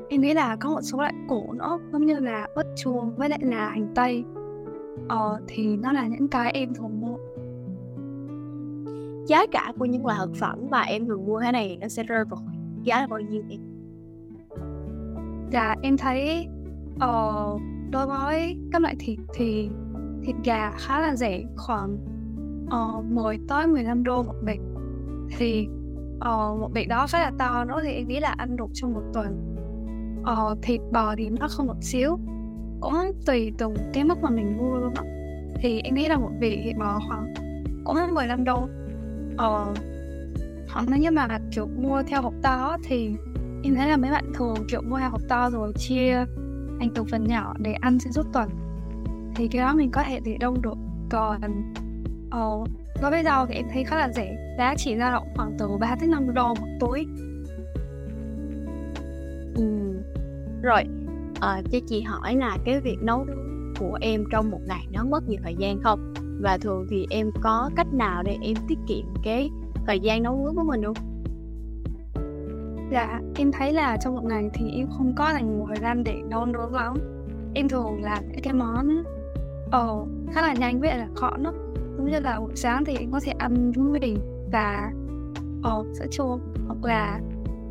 Em 0.09 0.21
nghĩ 0.21 0.35
là 0.35 0.57
có 0.57 0.71
một 0.71 0.81
số 0.83 0.99
loại 0.99 1.15
củ 1.29 1.53
nữa 1.53 1.79
giống 1.93 2.07
như 2.07 2.19
là 2.19 2.47
ớt 2.55 2.67
chuông 2.77 3.17
với 3.17 3.29
lại 3.29 3.41
là 3.43 3.69
hành 3.69 3.93
tây. 3.95 4.25
Ờ, 5.09 5.41
thì 5.49 5.77
nó 5.77 5.93
là 5.93 6.07
những 6.07 6.29
cái 6.29 6.51
em 6.51 6.75
thường 6.75 7.01
mua. 7.01 7.17
Giá 9.27 9.47
cả 9.53 9.73
của 9.79 9.85
những 9.85 10.07
loại 10.07 10.19
thực 10.21 10.37
phẩm 10.37 10.59
mà 10.71 10.81
em 10.81 11.07
thường 11.07 11.27
mua 11.27 11.41
thế 11.41 11.53
này 11.53 11.79
nó 11.81 11.89
sẽ 11.89 12.03
rơi 12.03 12.25
vào 12.25 12.41
giá 12.83 13.01
là 13.01 13.07
bao 13.07 13.21
nhiêu 13.21 13.43
em? 13.51 13.61
Dạ 15.51 15.75
em 15.83 15.97
thấy 15.97 16.49
uh, 16.97 17.61
đối 17.93 18.07
với 18.07 18.57
các 18.73 18.83
loại 18.83 18.97
thịt 18.99 19.19
thì 19.35 19.69
thịt 20.23 20.37
gà 20.45 20.71
khá 20.71 21.01
là 21.01 21.17
rẻ 21.17 21.43
khoảng 21.57 21.99
ờ, 22.71 22.95
uh, 22.99 23.05
10 23.05 23.39
tới 23.49 23.67
15 23.67 24.05
đô 24.05 24.23
một 24.23 24.35
bịch. 24.45 24.61
Thì 25.39 25.69
uh, 26.17 26.61
một 26.61 26.71
bịch 26.75 26.89
đó 26.89 27.07
khá 27.11 27.21
là 27.21 27.33
to 27.39 27.65
nữa 27.65 27.81
thì 27.83 27.93
em 27.93 28.09
nghĩ 28.09 28.21
là 28.21 28.35
ăn 28.39 28.57
được 28.57 28.71
trong 28.75 28.93
một 28.93 29.03
tuần. 29.13 29.57
Uh, 30.21 30.59
thịt 30.63 30.81
bò 30.93 31.15
thì 31.17 31.29
nó 31.29 31.49
không 31.49 31.67
một 31.67 31.83
xíu 31.83 32.19
cũng 32.81 32.95
tùy 33.27 33.53
từng 33.59 33.75
cái 33.93 34.05
mức 34.05 34.23
mà 34.23 34.31
mình 34.31 34.57
mua 34.59 34.77
luôn 34.77 34.95
đó. 34.95 35.03
thì 35.55 35.81
em 35.81 35.95
nghĩ 35.95 36.09
là 36.09 36.19
một 36.19 36.31
vị 36.41 36.61
thịt 36.65 36.77
bò 36.77 37.01
khoảng 37.09 37.35
cũng 37.85 37.97
15 38.15 38.45
đô. 38.45 38.69
Ờ 39.37 39.75
hoặc 40.73 40.85
nếu 40.89 41.01
như 41.01 41.11
mà 41.11 41.39
kiểu 41.51 41.69
mua 41.77 42.03
theo 42.03 42.23
hộp 42.23 42.35
to 42.43 42.77
thì 42.85 43.15
em 43.63 43.75
thấy 43.75 43.89
là 43.89 43.97
mấy 43.97 44.11
bạn 44.11 44.25
thường 44.35 44.55
kiểu 44.69 44.81
mua 44.83 44.99
theo 44.99 45.11
hộp 45.11 45.21
to 45.29 45.51
rồi 45.51 45.73
chia 45.77 46.25
thành 46.83 46.91
từng 46.95 47.07
phần 47.07 47.25
nhỏ 47.25 47.55
để 47.59 47.73
ăn 47.73 47.99
sẽ 47.99 48.11
giúp 48.11 48.27
tuần 48.33 48.49
thì 49.35 49.49
cái 49.49 49.63
đó 49.63 49.75
mình 49.75 49.91
có 49.91 50.03
thể 50.03 50.21
để 50.21 50.37
đông 50.41 50.63
được 50.63 50.79
còn 51.11 51.41
ờ, 52.31 52.65
đối 53.03 53.11
với 53.11 53.25
rau 53.25 53.47
thì 53.47 53.55
em 53.55 53.67
thấy 53.73 53.85
khá 53.85 53.97
là 53.97 54.09
rẻ 54.13 54.57
giá 54.59 54.75
chỉ 54.79 54.95
ra 54.95 55.11
động 55.11 55.29
khoảng 55.37 55.57
từ 55.59 55.69
3 55.81 55.97
tới 56.01 56.09
5 56.09 56.35
đô 56.35 56.49
một 56.49 56.67
túi 56.81 57.07
ừ. 59.55 59.65
rồi 60.63 60.83
à, 61.41 61.63
cho 61.73 61.79
chị 61.89 62.01
hỏi 62.01 62.37
là 62.37 62.59
cái 62.65 62.81
việc 62.81 62.97
nấu 63.03 63.25
nướng 63.25 63.75
của 63.79 63.99
em 64.01 64.25
trong 64.31 64.51
một 64.51 64.61
ngày 64.67 64.87
nó 64.93 65.05
mất 65.05 65.29
nhiều 65.29 65.41
thời 65.45 65.55
gian 65.59 65.81
không 65.83 66.15
và 66.41 66.59
thường 66.59 66.87
thì 66.91 67.07
em 67.11 67.31
có 67.43 67.71
cách 67.77 67.87
nào 67.93 68.23
để 68.23 68.37
em 68.43 68.55
tiết 68.69 68.79
kiệm 68.89 69.05
cái 69.23 69.51
thời 69.87 70.01
gian 70.01 70.23
nấu 70.23 70.45
nướng 70.45 70.55
của 70.55 70.65
mình 70.65 70.83
không? 70.85 71.12
Dạ, 72.93 73.21
em 73.37 73.53
thấy 73.53 73.73
là 73.73 73.97
trong 73.97 74.15
một 74.15 74.25
ngày 74.25 74.51
thì 74.55 74.71
em 74.71 74.89
không 74.97 75.13
có 75.17 75.31
dành 75.33 75.57
nhiều 75.57 75.67
thời 75.69 75.77
gian 75.77 76.05
để 76.05 76.15
nấu 76.31 76.47
nướng 76.47 76.75
lắm. 76.75 76.95
Em 77.55 77.69
thường 77.69 78.03
làm 78.03 78.25
những 78.29 78.43
cái 78.43 78.53
món 78.53 79.03
Ồ, 79.73 80.07
khá 80.33 80.43
là 80.43 80.55
nhanh 80.55 80.81
với 80.81 80.99
là 80.99 81.09
khó 81.15 81.31
lắm. 81.39 81.55
Giống 81.97 82.11
như 82.11 82.21
là 82.21 82.41
buổi 82.41 82.57
sáng 82.57 82.85
thì 82.85 82.97
em 82.97 83.11
có 83.11 83.21
thể 83.23 83.33
ăn 83.39 83.73
bún 83.77 83.93
mì 83.93 84.17
và 84.53 84.93
ồ, 85.63 85.85
sữa 85.95 86.07
chua 86.11 86.39
Hoặc 86.67 86.85
là 86.85 87.21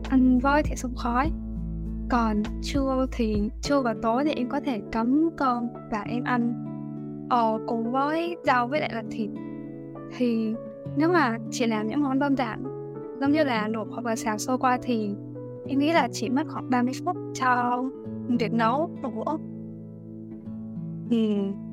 ăn 0.09 0.39
voi 0.39 0.63
thì 0.63 0.75
sống 0.75 0.95
khói. 0.95 1.31
Còn 2.09 2.43
trưa 2.61 3.05
thì 3.11 3.49
trưa 3.61 3.81
và 3.81 3.95
tối 4.01 4.23
thì 4.25 4.31
em 4.31 4.49
có 4.49 4.59
thể 4.59 4.81
cắm 4.91 5.29
cơm 5.37 5.67
và 5.91 6.01
em 6.01 6.23
ăn 6.23 6.65
ờ, 7.29 7.59
cùng 7.67 7.91
với 7.91 8.37
rau 8.43 8.67
với 8.67 8.79
lại 8.79 8.91
là 8.93 9.03
thịt. 9.11 9.29
Thì 10.17 10.53
nếu 10.95 11.09
mà 11.09 11.37
chỉ 11.51 11.65
làm 11.65 11.87
những 11.87 12.03
món 12.03 12.19
đơn 12.19 12.35
giản 12.37 12.80
giống 13.21 13.31
như 13.31 13.43
là 13.43 13.67
luộc 13.67 13.87
hoặc 13.91 14.05
là 14.05 14.15
xào 14.15 14.37
sơ 14.37 14.57
qua 14.57 14.79
thì 14.83 15.09
em 15.67 15.79
nghĩ 15.79 15.93
là 15.93 16.07
chỉ 16.11 16.29
mất 16.29 16.43
khoảng 16.47 16.69
30 16.69 16.93
phút 17.05 17.17
cho 17.33 17.83
việc 18.39 18.53
nấu 18.53 18.89
một 19.01 19.39
Ừ, 21.09 21.17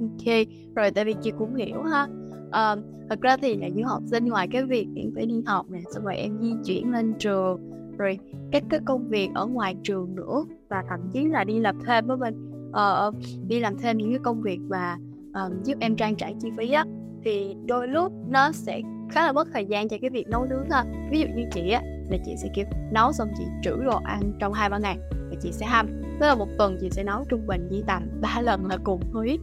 ok. 0.01 0.47
Rồi 0.77 0.91
tại 0.91 1.05
vì 1.05 1.15
chị 1.23 1.33
cũng 1.39 1.55
hiểu 1.55 1.83
ha. 1.83 2.07
à, 2.51 2.77
thật 3.11 3.21
ra 3.21 3.37
thì 3.37 3.57
là 3.57 3.69
những 3.69 3.87
học 3.87 4.03
sinh 4.07 4.25
ngoài 4.25 4.49
cái 4.49 4.65
việc 4.65 4.87
em 4.97 5.11
phải 5.15 5.27
đi 5.27 5.43
học 5.47 5.67
nè, 5.71 5.81
xong 5.95 6.05
rồi 6.05 6.17
em 6.17 6.39
di 6.41 6.53
chuyển 6.65 6.93
lên 6.93 7.15
trường, 7.19 7.71
rồi 7.99 8.19
các 8.53 8.63
cái 8.69 8.81
công 8.85 9.09
việc 9.09 9.29
ở 9.35 9.47
ngoài 9.47 9.77
trường 9.83 10.15
nữa 10.15 10.45
và 10.69 10.83
thậm 10.89 11.01
chí 11.13 11.25
là 11.25 11.45
đi 11.45 11.59
làm 11.59 11.79
thêm 11.87 12.07
với 12.07 12.17
mình 12.17 12.51
uh, 12.71 13.15
đi 13.49 13.61
làm 13.61 13.79
thêm 13.79 13.99
những 13.99 14.11
cái 14.11 14.21
công 14.23 14.43
việc 14.43 14.61
và 14.69 14.99
uh, 15.29 15.33
ờ, 15.33 15.51
giúp 15.65 15.75
em 15.81 15.97
trang 15.97 16.17
trải 16.17 16.35
chi 16.41 16.49
phí 16.59 16.71
á 16.71 16.85
thì 17.25 17.57
đôi 17.67 17.89
lúc 17.89 18.13
nó 18.29 18.53
sẽ 18.53 18.83
khá 19.11 19.27
là 19.27 19.33
mất 19.33 19.49
thời 19.53 19.65
gian 19.65 19.89
cho 19.89 19.97
cái 20.01 20.11
việc 20.11 20.29
nấu 20.29 20.45
nướng 20.45 20.71
ha 20.71 20.85
ví 21.11 21.21
dụ 21.21 21.27
như 21.27 21.45
chị 21.53 21.71
á 21.71 21.83
là 22.11 22.19
chị 22.25 22.37
sẽ 22.37 22.49
kiểu 22.55 22.65
nấu 22.93 23.13
xong 23.13 23.29
chị 23.39 23.45
trữ 23.63 23.83
đồ 23.85 24.01
ăn 24.05 24.33
trong 24.39 24.53
hai 24.53 24.71
ba 24.71 24.79
ngày 24.79 24.99
và 25.13 25.37
chị 25.43 25.53
sẽ 25.53 25.67
hâm. 25.67 25.87
Tức 26.21 26.27
là 26.27 26.35
một 26.35 26.49
tuần 26.59 26.79
chị 26.81 26.91
sẽ 26.91 27.05
nấu 27.05 27.25
trung 27.29 27.47
bình 27.47 27.69
chỉ 27.71 27.83
tầm 27.87 28.03
ba 28.21 28.41
lần 28.43 28.67
là 28.67 28.77
cùng 28.85 29.01
thôi 29.13 29.39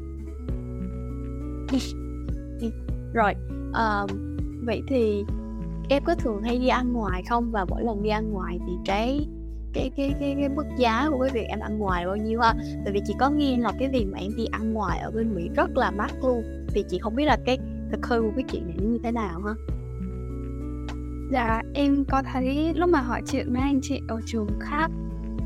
rồi 3.13 3.33
um, 3.73 4.07
vậy 4.65 4.81
thì 4.87 5.23
em 5.89 6.03
có 6.05 6.15
thường 6.15 6.41
hay 6.41 6.57
đi 6.57 6.67
ăn 6.67 6.93
ngoài 6.93 7.23
không? 7.29 7.51
Và 7.51 7.65
mỗi 7.65 7.83
lần 7.83 8.03
đi 8.03 8.09
ăn 8.09 8.31
ngoài 8.31 8.59
thì 8.67 8.73
cái 8.85 9.27
cái 9.73 9.91
cái 9.97 10.13
cái 10.19 10.35
cái 10.39 10.49
mức 10.49 10.65
giá 10.77 11.09
của 11.09 11.19
cái 11.19 11.29
việc 11.33 11.45
em 11.49 11.59
ăn 11.59 11.77
ngoài 11.79 12.05
bao 12.05 12.15
nhiêu 12.15 12.41
ha? 12.41 12.53
Tại 12.83 12.93
vì 12.93 13.01
chị 13.05 13.13
có 13.19 13.29
nghe 13.29 13.57
là 13.57 13.71
cái 13.79 13.89
việc 13.89 14.05
mà 14.11 14.19
em 14.19 14.31
đi 14.37 14.45
ăn 14.51 14.73
ngoài 14.73 14.99
ở 14.99 15.11
bên 15.11 15.35
mỹ 15.35 15.49
rất 15.55 15.77
là 15.77 15.91
mắc 15.91 16.11
luôn. 16.23 16.43
Thì 16.67 16.83
chị 16.89 16.99
không 16.99 17.15
biết 17.15 17.25
là 17.25 17.37
cái 17.45 17.57
thực 17.91 18.07
hư 18.07 18.21
của 18.21 18.31
cái 18.35 18.45
chuyện 18.47 18.67
này 18.67 18.77
như 18.79 18.99
thế 19.03 19.11
nào 19.11 19.41
ha? 19.41 19.53
Dạ 21.31 21.61
em 21.73 22.05
có 22.05 22.23
thấy 22.33 22.73
lúc 22.75 22.89
mà 22.89 23.01
hỏi 23.01 23.21
chuyện 23.25 23.53
với 23.53 23.61
anh 23.61 23.79
chị 23.81 24.01
ở 24.07 24.21
trường 24.25 24.47
khác 24.59 24.91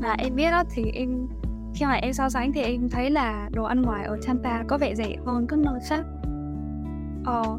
mà 0.02 0.14
em 0.18 0.36
biết 0.36 0.50
đó, 0.50 0.62
thì 0.70 0.84
em, 0.94 1.26
khi 1.74 1.86
mà 1.86 1.92
em 1.92 2.12
so 2.12 2.28
sánh 2.28 2.52
thì 2.52 2.62
em 2.62 2.88
thấy 2.88 3.10
là 3.10 3.48
đồ 3.52 3.64
ăn 3.64 3.82
ngoài 3.82 4.04
ở 4.04 4.18
Champa 4.22 4.62
có 4.68 4.78
vẻ 4.78 4.94
rẻ 4.94 5.16
hơn 5.26 5.46
các 5.46 5.58
nơi 5.58 5.80
khác 5.88 6.04
ờ 7.24 7.58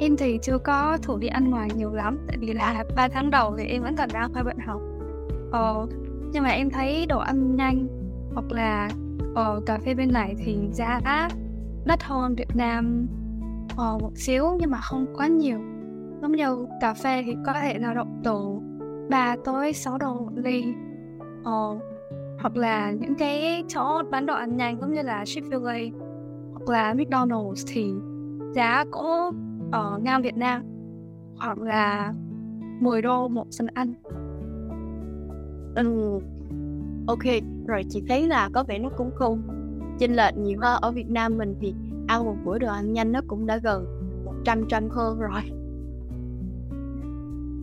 em 0.00 0.16
thì 0.16 0.38
chưa 0.42 0.58
có 0.58 0.98
thử 1.02 1.18
đi 1.20 1.26
ăn 1.26 1.50
ngoài 1.50 1.68
nhiều 1.76 1.94
lắm, 1.94 2.18
tại 2.28 2.36
vì 2.40 2.52
là 2.52 2.84
ba 2.96 3.08
tháng 3.08 3.30
đầu 3.30 3.54
thì 3.58 3.64
em 3.64 3.82
vẫn 3.82 3.96
còn 3.96 4.08
đang 4.12 4.32
hơi 4.32 4.44
bận 4.44 4.58
học. 4.66 4.80
Ờ 5.52 5.86
nhưng 6.32 6.42
mà 6.42 6.50
em 6.50 6.70
thấy 6.70 7.06
đồ 7.06 7.18
ăn 7.18 7.56
nhanh, 7.56 7.86
hoặc 8.34 8.44
là 8.50 8.90
ở 9.34 9.60
cà 9.66 9.78
phê 9.78 9.94
bên 9.94 10.12
này 10.12 10.34
thì 10.38 10.58
giá 10.72 11.00
đắt 11.84 12.02
hơn 12.02 12.34
Việt 12.34 12.56
Nam 12.56 13.06
ờ, 13.76 13.98
một 14.00 14.12
xíu 14.14 14.44
nhưng 14.60 14.70
mà 14.70 14.78
không 14.80 15.06
quá 15.16 15.26
nhiều 15.26 15.58
giống 16.22 16.32
như 16.32 16.66
cà 16.80 16.94
phê 16.94 17.22
thì 17.26 17.36
có 17.46 17.52
thể 17.52 17.78
dao 17.80 17.94
động 17.94 18.20
từ 18.24 18.38
3 19.10 19.36
tới 19.44 19.72
6 19.72 19.98
đô 19.98 20.14
một 20.14 20.32
ly 20.34 20.64
ờ, 21.44 21.78
hoặc 22.38 22.56
là 22.56 22.90
những 22.90 23.14
cái 23.14 23.64
chỗ 23.68 24.02
bán 24.10 24.26
đồ 24.26 24.34
ăn 24.34 24.56
nhanh 24.56 24.80
giống 24.80 24.92
như 24.92 25.02
là 25.02 25.24
Chick-fil-A 25.24 25.90
hoặc 26.52 26.68
là 26.68 26.94
McDonald's 26.94 27.64
thì 27.66 27.92
giá 28.54 28.84
cũng 28.90 29.06
ở 29.72 29.98
ngang 30.02 30.22
Việt 30.22 30.36
Nam 30.36 30.62
khoảng 31.38 31.62
là 31.62 32.14
10 32.80 33.02
đô 33.02 33.28
một 33.28 33.46
phần 33.58 33.66
ăn 33.74 33.94
ừ. 35.74 36.18
ok 37.06 37.24
rồi 37.66 37.82
chị 37.88 38.02
thấy 38.08 38.28
là 38.28 38.50
có 38.52 38.64
vẻ 38.68 38.78
nó 38.78 38.88
cũng 38.96 39.10
không 39.14 39.42
chênh 39.98 40.16
lệch 40.16 40.36
nhiều 40.36 40.58
hơn 40.62 40.78
ở 40.82 40.92
Việt 40.92 41.10
Nam 41.10 41.38
mình 41.38 41.54
thì 41.60 41.74
ăn 42.06 42.24
một 42.24 42.36
bữa 42.44 42.58
đồ 42.58 42.68
ăn 42.68 42.92
nhanh 42.92 43.12
nó 43.12 43.20
cũng 43.26 43.46
đã 43.46 43.56
gần 43.56 43.86
trăm 44.44 44.64
trăm 44.68 44.88
hơn 44.90 45.18
rồi. 45.18 45.42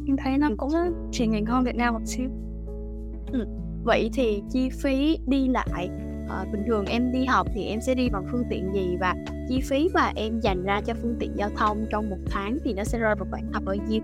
Em 0.08 0.18
thấy 0.18 0.38
nó 0.38 0.50
cũng 0.58 0.72
chỉ 1.12 1.28
nhìn 1.28 1.46
hơn 1.46 1.64
Việt 1.64 1.76
Nam 1.76 1.94
một 1.94 2.06
xíu. 2.06 2.30
Ừ. 3.32 3.46
vậy 3.84 4.10
thì 4.14 4.44
chi 4.50 4.70
phí 4.70 5.18
đi 5.28 5.48
lại 5.48 5.90
uh, 6.26 6.52
bình 6.52 6.64
thường 6.68 6.86
em 6.86 7.12
đi 7.12 7.26
học 7.26 7.48
thì 7.54 7.64
em 7.66 7.82
sẽ 7.82 7.96
đi 7.96 8.10
bằng 8.10 8.26
phương 8.32 8.44
tiện 8.50 8.74
gì 8.74 8.98
và 9.00 9.16
chi 9.50 9.62
phí 9.62 9.90
mà 9.94 10.12
em 10.16 10.40
dành 10.40 10.64
ra 10.64 10.82
cho 10.82 10.94
phương 11.02 11.16
tiện 11.20 11.32
giao 11.38 11.50
thông 11.58 11.86
trong 11.92 12.10
một 12.10 12.18
tháng 12.26 12.58
thì 12.64 12.74
nó 12.74 12.84
sẽ 12.84 13.00
rơi 13.00 13.16
vào 13.16 13.28
khoảng 13.32 13.50
tầm 13.54 13.66
bao 13.66 13.76
nhiêu? 13.76 14.02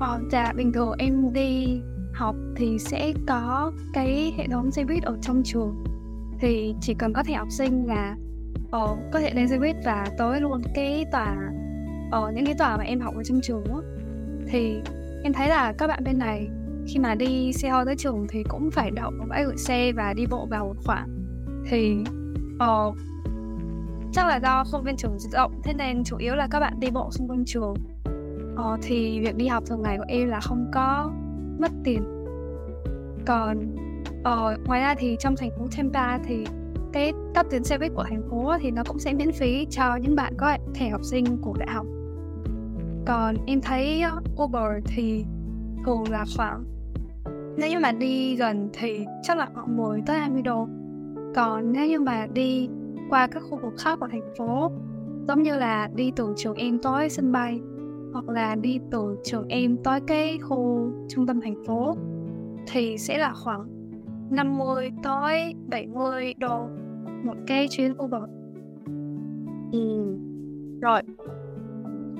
Ờ, 0.00 0.20
dạ 0.30 0.52
bình 0.56 0.72
thường 0.72 0.92
em 0.98 1.32
đi 1.32 1.80
học 2.12 2.36
thì 2.56 2.78
sẽ 2.78 3.12
có 3.26 3.72
cái 3.92 4.34
hệ 4.36 4.46
thống 4.48 4.70
xe 4.70 4.84
buýt 4.84 5.02
ở 5.02 5.18
trong 5.22 5.42
trường. 5.44 5.84
Thì 6.38 6.74
chỉ 6.80 6.94
cần 6.94 7.12
có 7.12 7.22
thẻ 7.22 7.34
học 7.34 7.48
sinh 7.50 7.86
là 7.86 8.16
ờ, 8.72 8.96
có 9.12 9.20
thể 9.20 9.30
lên 9.34 9.48
xe 9.48 9.58
buýt 9.58 9.76
và 9.84 10.06
tới 10.18 10.40
luôn 10.40 10.62
cái 10.74 11.04
tòa 11.12 11.36
ở 12.10 12.24
ờ, 12.24 12.32
những 12.34 12.46
cái 12.46 12.54
tòa 12.58 12.76
mà 12.76 12.84
em 12.84 13.00
học 13.00 13.14
ở 13.16 13.24
trong 13.24 13.40
trường 13.42 13.64
đó. 13.68 13.82
thì 14.46 14.80
em 15.22 15.32
thấy 15.32 15.48
là 15.48 15.72
các 15.72 15.86
bạn 15.86 16.04
bên 16.04 16.18
này 16.18 16.48
khi 16.86 16.98
mà 16.98 17.14
đi 17.14 17.52
xe 17.52 17.68
hơi 17.68 17.84
tới 17.84 17.96
trường 17.96 18.26
thì 18.28 18.42
cũng 18.48 18.70
phải 18.70 18.90
đậu 18.90 19.10
ở 19.20 19.26
bãi 19.28 19.44
gửi 19.44 19.56
xe 19.56 19.92
và 19.92 20.12
đi 20.12 20.26
bộ 20.30 20.46
vào 20.50 20.66
một 20.66 20.74
khoảng. 20.84 21.08
Thì 21.70 21.96
ờ, 22.58 22.92
chắc 24.12 24.26
là 24.26 24.36
do 24.36 24.64
không 24.64 24.84
viên 24.84 24.96
trường 24.96 25.18
rộng 25.18 25.60
thế 25.64 25.72
nên 25.74 26.04
chủ 26.04 26.16
yếu 26.16 26.34
là 26.34 26.48
các 26.50 26.60
bạn 26.60 26.80
đi 26.80 26.90
bộ 26.90 27.10
xung 27.10 27.28
quanh 27.28 27.44
trường. 27.46 27.74
Ờ, 28.56 28.78
thì 28.82 29.20
việc 29.20 29.36
đi 29.36 29.46
học 29.46 29.64
thường 29.66 29.82
ngày 29.82 29.98
của 29.98 30.04
em 30.08 30.28
là 30.28 30.40
không 30.40 30.70
có 30.74 31.12
mất 31.58 31.70
tiền. 31.84 32.02
Còn 33.26 33.76
ờ, 34.24 34.56
ngoài 34.66 34.80
ra 34.80 34.94
thì 34.98 35.16
trong 35.20 35.36
thành 35.36 35.50
phố 35.58 35.66
Tampa 35.76 36.18
thì 36.18 36.44
cái 36.92 37.12
các 37.34 37.46
tuyến 37.50 37.64
xe 37.64 37.78
buýt 37.78 37.92
của 37.94 38.04
thành 38.08 38.22
phố 38.30 38.52
thì 38.60 38.70
nó 38.70 38.82
cũng 38.88 38.98
sẽ 38.98 39.12
miễn 39.12 39.32
phí 39.32 39.66
cho 39.70 39.96
những 39.96 40.16
bạn 40.16 40.32
có 40.38 40.56
thẻ 40.74 40.88
học 40.88 41.04
sinh 41.04 41.24
của 41.42 41.54
đại 41.58 41.68
học. 41.68 41.86
Còn 43.06 43.36
em 43.46 43.60
thấy 43.60 44.02
Uber 44.42 44.84
thì 44.84 45.24
thường 45.86 46.04
là 46.10 46.24
khoảng, 46.36 46.64
nếu 47.56 47.70
như 47.70 47.78
mà 47.78 47.92
đi 47.92 48.36
gần 48.36 48.70
thì 48.72 49.04
chắc 49.22 49.38
là 49.38 49.48
khoảng 49.54 49.76
10 49.76 50.02
tới 50.06 50.18
20 50.18 50.42
đô. 50.42 50.68
Còn 51.34 51.72
nếu 51.72 51.86
như 51.86 52.00
mà 52.00 52.26
đi 52.26 52.68
qua 53.10 53.26
các 53.26 53.42
khu 53.50 53.58
vực 53.62 53.74
khác 53.78 53.98
của 54.00 54.08
thành 54.12 54.34
phố, 54.38 54.70
giống 55.28 55.42
như 55.42 55.56
là 55.56 55.88
đi 55.94 56.12
từ 56.16 56.34
trường 56.36 56.56
em 56.56 56.78
tới 56.78 57.10
sân 57.10 57.32
bay, 57.32 57.60
hoặc 58.12 58.28
là 58.28 58.54
đi 58.54 58.78
từ 58.90 59.16
trường 59.24 59.48
em 59.48 59.76
tới 59.76 60.00
cái 60.00 60.38
khu 60.38 60.90
trung 61.08 61.26
tâm 61.26 61.40
thành 61.40 61.64
phố, 61.66 61.96
thì 62.66 62.98
sẽ 62.98 63.18
là 63.18 63.32
khoảng 63.32 63.64
50 64.32 64.92
tới 65.02 65.54
70 65.68 66.34
đô 66.38 66.68
một 67.24 67.34
cái 67.46 67.68
chuyến 67.68 67.94
Uber. 68.04 68.22
Ừ. 69.72 70.16
Rồi. 70.80 71.02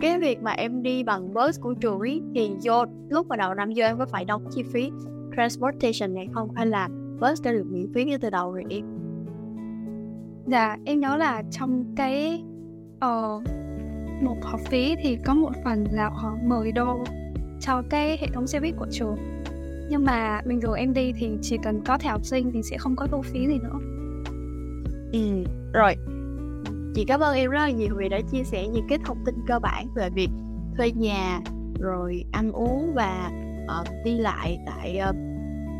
Cái 0.01 0.19
việc 0.19 0.43
mà 0.43 0.51
em 0.51 0.83
đi 0.83 1.03
bằng 1.05 1.35
bus 1.35 1.61
của 1.61 1.75
trường 1.75 2.01
ý 2.01 2.23
thì 2.35 2.51
vô 2.65 2.85
lúc 3.09 3.27
mà 3.27 3.37
đầu 3.37 3.55
năm 3.55 3.71
vô 3.77 3.85
em 3.85 3.99
có 3.99 4.07
phải 4.07 4.25
đóng 4.25 4.45
chi 4.51 4.63
phí 4.73 4.91
transportation 5.37 6.15
này 6.15 6.29
không 6.33 6.49
hay 6.55 6.67
là 6.67 6.89
bus 7.21 7.43
đã 7.43 7.53
được 7.53 7.67
miễn 7.71 7.93
phí 7.95 8.05
ngay 8.05 8.19
từ 8.19 8.31
đầu 8.31 8.53
rồi 8.53 8.65
em? 8.71 8.85
Dạ, 10.47 10.77
em 10.85 11.01
nhớ 11.01 11.17
là 11.17 11.43
trong 11.51 11.85
cái 11.97 12.43
uh, 12.97 13.43
nộp 14.23 14.43
học 14.43 14.61
phí 14.61 14.95
thì 15.03 15.19
có 15.25 15.35
một 15.35 15.53
phần 15.65 15.85
là 15.93 16.11
khoảng 16.11 16.49
10 16.49 16.73
đô 16.73 17.05
cho 17.61 17.83
cái 17.91 18.19
hệ 18.21 18.27
thống 18.33 18.47
xe 18.47 18.61
buýt 18.61 18.75
của 18.79 18.87
trường 18.91 19.17
nhưng 19.93 20.05
mà 20.05 20.41
bình 20.47 20.61
thường 20.61 20.75
em 20.75 20.95
đi 20.95 21.13
thì 21.13 21.31
chỉ 21.43 21.59
cần 21.63 21.83
có 21.87 21.99
thẻ 21.99 22.11
học 22.11 22.25
sinh 22.25 22.51
thì 22.53 22.63
sẽ 22.63 22.79
không 22.79 22.97
có 22.97 23.07
thu 23.07 23.23
phí 23.23 23.47
gì 23.47 23.59
nữa. 23.59 23.79
Ừ 25.13 25.45
rồi. 25.73 25.95
Chị 26.95 27.05
cảm 27.05 27.21
ơn 27.21 27.37
em 27.37 27.51
rất 27.51 27.59
là 27.59 27.71
nhiều 27.71 27.95
vì 27.97 28.09
đã 28.09 28.21
chia 28.33 28.45
sẻ 28.45 28.69
những 28.69 28.87
cái 28.89 28.99
thông 29.05 29.19
tin 29.27 29.35
cơ 29.47 29.59
bản 29.59 29.87
về 29.95 30.11
việc 30.11 30.29
thuê 30.77 30.91
nhà 30.91 31.41
rồi 31.81 32.25
ăn 32.33 32.53
uống 32.53 32.95
và 32.95 33.31
uh, 33.81 33.87
đi 34.05 34.19
lại 34.19 34.59
tại 34.67 35.01
uh, 35.09 35.17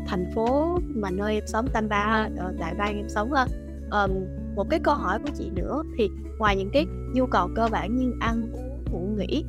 thành 0.07 0.31
phố 0.35 0.79
mà 0.95 1.09
nơi 1.11 1.33
em 1.33 1.43
sống 1.47 1.67
Tampa 1.73 2.25
uh, 2.25 2.55
tại 2.59 2.75
bang 2.77 2.97
em 2.97 3.09
sống 3.09 3.31
uh, 3.31 3.49
um, 3.91 4.11
một 4.55 4.69
cái 4.69 4.79
câu 4.83 4.95
hỏi 4.95 5.19
của 5.19 5.29
chị 5.37 5.49
nữa 5.55 5.83
thì 5.97 6.09
ngoài 6.39 6.55
những 6.55 6.69
cái 6.73 6.85
nhu 7.13 7.25
cầu 7.25 7.49
cơ 7.55 7.67
bản 7.71 7.95
như 7.95 8.13
ăn 8.19 8.51
uống 8.53 8.83
ngủ 8.91 9.15
nghỉ 9.17 9.45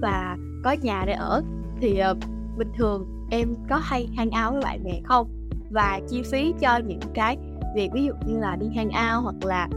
và 0.00 0.36
có 0.64 0.76
nhà 0.82 1.04
để 1.06 1.12
ở 1.12 1.42
thì 1.80 2.00
uh, 2.10 2.16
bình 2.58 2.72
thường 2.76 3.17
em 3.30 3.54
có 3.68 3.76
hay 3.76 4.08
hang 4.16 4.28
out 4.28 4.52
với 4.52 4.62
bạn 4.62 4.84
bè 4.84 5.00
không 5.04 5.28
và 5.70 6.00
chi 6.08 6.22
phí 6.30 6.54
cho 6.60 6.78
những 6.86 7.00
cái 7.14 7.36
việc 7.74 7.90
ví 7.92 8.04
dụ 8.04 8.12
như 8.26 8.38
là 8.38 8.56
đi 8.56 8.66
hang 8.76 8.86
out 8.86 9.24
hoặc 9.24 9.44
là 9.44 9.68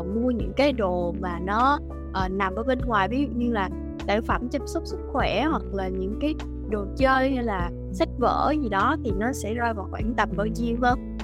uh, 0.00 0.06
mua 0.06 0.30
những 0.30 0.52
cái 0.56 0.72
đồ 0.72 1.14
mà 1.20 1.38
nó 1.38 1.78
uh, 2.24 2.30
nằm 2.30 2.54
ở 2.54 2.62
bên 2.62 2.78
ngoài 2.86 3.08
ví 3.08 3.26
dụ 3.26 3.28
như 3.36 3.52
là 3.52 3.68
sản 4.06 4.22
phẩm 4.22 4.48
chăm 4.48 4.66
sóc 4.66 4.82
sức 4.86 4.98
khỏe 5.12 5.44
hoặc 5.50 5.62
là 5.72 5.88
những 5.88 6.18
cái 6.20 6.34
đồ 6.70 6.84
chơi 6.96 7.34
hay 7.34 7.44
là 7.44 7.70
sách 7.92 8.08
vở 8.18 8.54
gì 8.62 8.68
đó 8.68 8.96
thì 9.04 9.12
nó 9.18 9.32
sẽ 9.32 9.54
rơi 9.54 9.74
vào 9.74 9.88
khoảng 9.90 10.14
tầm 10.16 10.28
bao 10.36 10.46
nhiêu 10.46 10.76
không? 10.80 11.16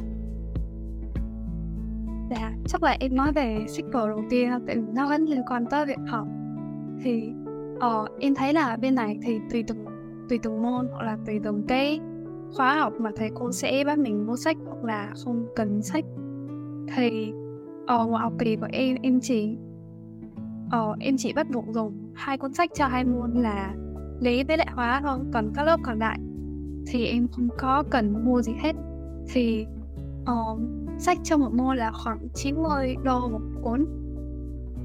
Dạ, 2.30 2.52
chắc 2.66 2.82
là 2.82 2.96
em 3.00 3.16
nói 3.16 3.32
về 3.32 3.64
sách 3.68 3.84
vở 3.92 4.08
đầu 4.08 4.24
tiên 4.30 4.50
tại 4.66 4.76
vì 4.76 4.82
nó 4.94 5.08
vẫn 5.08 5.24
liên 5.24 5.42
quan 5.50 5.66
tới 5.66 5.86
việc 5.86 5.98
học 6.08 6.26
thì 7.02 7.32
uh, 7.76 8.20
em 8.20 8.34
thấy 8.34 8.52
là 8.52 8.76
bên 8.76 8.94
này 8.94 9.18
thì 9.22 9.38
tùy 9.50 9.64
từng 9.66 9.91
tùy 10.32 10.38
từng 10.42 10.62
môn 10.62 10.88
hoặc 10.92 11.04
là 11.04 11.18
tùy 11.26 11.40
từng 11.44 11.62
cái 11.68 12.00
khóa 12.56 12.78
học 12.78 12.92
mà 13.00 13.10
thầy 13.16 13.30
cô 13.34 13.52
sẽ 13.52 13.84
bắt 13.86 13.98
mình 13.98 14.26
mua 14.26 14.36
sách 14.36 14.56
hoặc 14.66 14.84
là 14.84 15.12
không 15.24 15.46
cần 15.56 15.82
sách. 15.82 16.04
Thì 16.94 17.32
ở 17.86 18.06
ngoại 18.06 18.22
học 18.22 18.32
kỳ 18.38 18.56
của 18.56 18.68
em 18.72 18.96
em 19.02 19.20
chỉ 19.20 19.56
ở 20.70 20.94
em 21.00 21.16
chỉ 21.18 21.32
bắt 21.32 21.46
buộc 21.50 21.64
dùng 21.68 22.12
hai 22.14 22.38
cuốn 22.38 22.52
sách 22.52 22.70
cho 22.74 22.86
hai 22.86 23.04
môn 23.04 23.30
là 23.34 23.74
lý 24.20 24.44
với 24.44 24.56
lại 24.56 24.68
hóa 24.74 25.00
thôi 25.04 25.18
còn 25.32 25.52
các 25.54 25.64
lớp 25.64 25.80
còn 25.82 25.98
lại 25.98 26.18
thì 26.86 27.06
em 27.06 27.28
không 27.28 27.48
có 27.58 27.84
cần 27.90 28.24
mua 28.24 28.42
gì 28.42 28.52
hết. 28.62 28.76
Thì 29.32 29.66
uh, 30.22 30.60
sách 30.98 31.18
cho 31.22 31.36
một 31.36 31.54
môn 31.54 31.76
là 31.76 31.92
khoảng 31.92 32.28
90 32.34 32.96
đô 33.04 33.28
một 33.28 33.40
cuốn. 33.62 33.86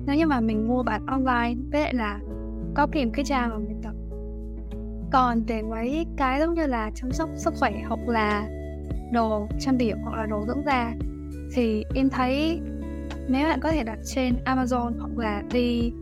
Nếu 0.05 0.15
như 0.15 0.27
mà 0.27 0.39
mình 0.39 0.67
mua 0.67 0.83
bản 0.83 1.05
online 1.05 1.55
với 1.71 1.81
lại 1.81 1.93
là 1.93 2.19
có 2.77 2.87
kèm 2.91 3.11
cái 3.11 3.25
trang 3.25 3.49
mà 3.49 3.57
mình 3.57 3.76
còn 5.11 5.45
để 5.47 5.61
mấy 5.61 6.05
cái 6.17 6.39
giống 6.39 6.53
như 6.53 6.67
là 6.67 6.91
chăm 6.95 7.11
sóc 7.11 7.29
sức 7.35 7.53
khỏe 7.59 7.71
hoặc 7.87 7.99
là 8.07 8.47
đồ 9.13 9.47
trang 9.59 9.77
điểm 9.77 9.97
hoặc 10.03 10.17
là 10.17 10.25
đồ 10.25 10.45
dưỡng 10.47 10.63
da 10.65 10.93
thì 11.53 11.85
em 11.95 12.09
thấy 12.09 12.61
nếu 13.27 13.47
bạn 13.47 13.59
có 13.59 13.71
thể 13.71 13.83
đặt 13.83 13.99
trên 14.05 14.35
Amazon 14.45 14.91
hoặc 14.99 15.17
là 15.17 15.43
đi 15.51 15.93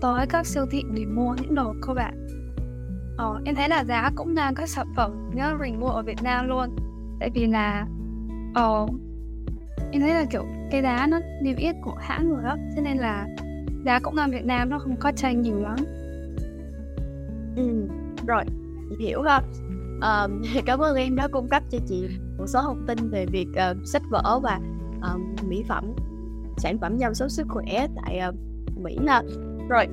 tới 0.00 0.26
các 0.26 0.46
siêu 0.46 0.66
thị 0.70 0.82
để 0.96 1.04
mua 1.04 1.34
những 1.34 1.54
đồ 1.54 1.74
cơ 1.82 1.94
bản 1.94 2.24
ờ, 3.16 3.40
em 3.44 3.54
thấy 3.54 3.68
là 3.68 3.84
giá 3.84 4.10
cũng 4.14 4.34
ngang 4.34 4.54
các 4.54 4.68
sản 4.68 4.86
phẩm 4.96 5.30
nhớ 5.34 5.56
mình 5.60 5.80
mua 5.80 5.88
ở 5.88 6.02
Việt 6.02 6.22
Nam 6.22 6.48
luôn. 6.48 6.76
Tại 7.20 7.30
vì 7.34 7.46
là 7.46 7.86
ờ, 8.54 8.86
em 9.92 10.00
thấy 10.00 10.14
là 10.14 10.24
kiểu 10.30 10.44
cái 10.70 10.82
giá 10.82 11.06
nó 11.06 11.20
niêm 11.42 11.56
yết 11.56 11.76
của 11.82 11.94
hãng 12.00 12.30
rồi 12.30 12.42
đó 12.42 12.56
cho 12.76 12.82
nên 12.82 12.96
là 12.96 13.26
giá 13.84 14.00
cũng 14.00 14.16
ngang 14.16 14.30
Việt 14.30 14.44
Nam 14.44 14.70
nó 14.70 14.78
không 14.78 14.96
có 14.96 15.12
tranh 15.12 15.42
nhiều 15.42 15.60
lắm. 15.60 15.76
Ừ 17.56 17.88
rồi 18.26 18.44
chị 18.98 19.04
hiểu 19.06 19.22
không 19.22 19.44
um, 19.94 20.42
cảm 20.66 20.78
ơn 20.78 20.96
em 20.96 21.16
đã 21.16 21.28
cung 21.28 21.48
cấp 21.48 21.62
cho 21.70 21.78
chị 21.88 22.08
một 22.38 22.46
số 22.46 22.62
thông 22.62 22.86
tin 22.86 23.10
về 23.10 23.26
việc 23.26 23.48
uh, 23.48 23.76
sách 23.86 24.02
vở 24.10 24.40
và 24.42 24.60
uh, 24.98 25.44
mỹ 25.48 25.64
phẩm 25.68 25.84
sản 26.56 26.78
phẩm 26.78 26.98
chăm 26.98 27.14
sóc 27.14 27.30
sức 27.30 27.46
khỏe 27.48 27.86
tại 27.96 28.20
uh, 28.28 28.34
mỹ 28.82 28.98
nè 29.02 29.20
rồi 29.68 29.86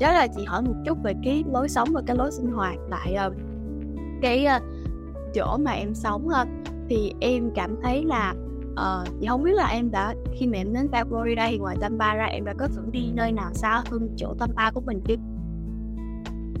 đó 0.00 0.12
là 0.12 0.26
chị 0.36 0.44
hỏi 0.44 0.62
một 0.62 0.74
chút 0.86 0.98
về 1.02 1.12
cái 1.24 1.44
lối 1.52 1.68
sống 1.68 1.88
và 1.92 2.02
cái 2.06 2.16
lối 2.16 2.32
sinh 2.32 2.52
hoạt 2.52 2.76
tại 2.90 3.16
uh, 3.26 3.34
cái 4.22 4.46
uh, 4.56 4.62
chỗ 5.34 5.56
mà 5.56 5.70
em 5.70 5.94
sống 5.94 6.26
uh, 6.26 6.48
thì 6.88 7.12
em 7.20 7.50
cảm 7.54 7.76
thấy 7.82 8.04
là 8.04 8.34
uh, 8.72 9.08
chị 9.20 9.26
không 9.26 9.42
biết 9.42 9.52
là 9.52 9.66
em 9.66 9.90
đã 9.90 10.14
khi 10.38 10.46
mà 10.46 10.58
em 10.58 10.72
đến 10.72 10.88
Florida 10.92 11.50
thì 11.50 11.58
ngoài 11.58 11.76
Tampa 11.80 12.14
ra 12.14 12.24
em 12.24 12.44
đã 12.44 12.54
có 12.58 12.68
thử 12.68 12.82
đi 12.92 13.10
nơi 13.14 13.32
nào 13.32 13.50
xa 13.52 13.82
hơn 13.90 14.08
chỗ 14.16 14.34
Tampa 14.38 14.70
của 14.70 14.80
mình 14.80 15.00
chưa? 15.04 15.14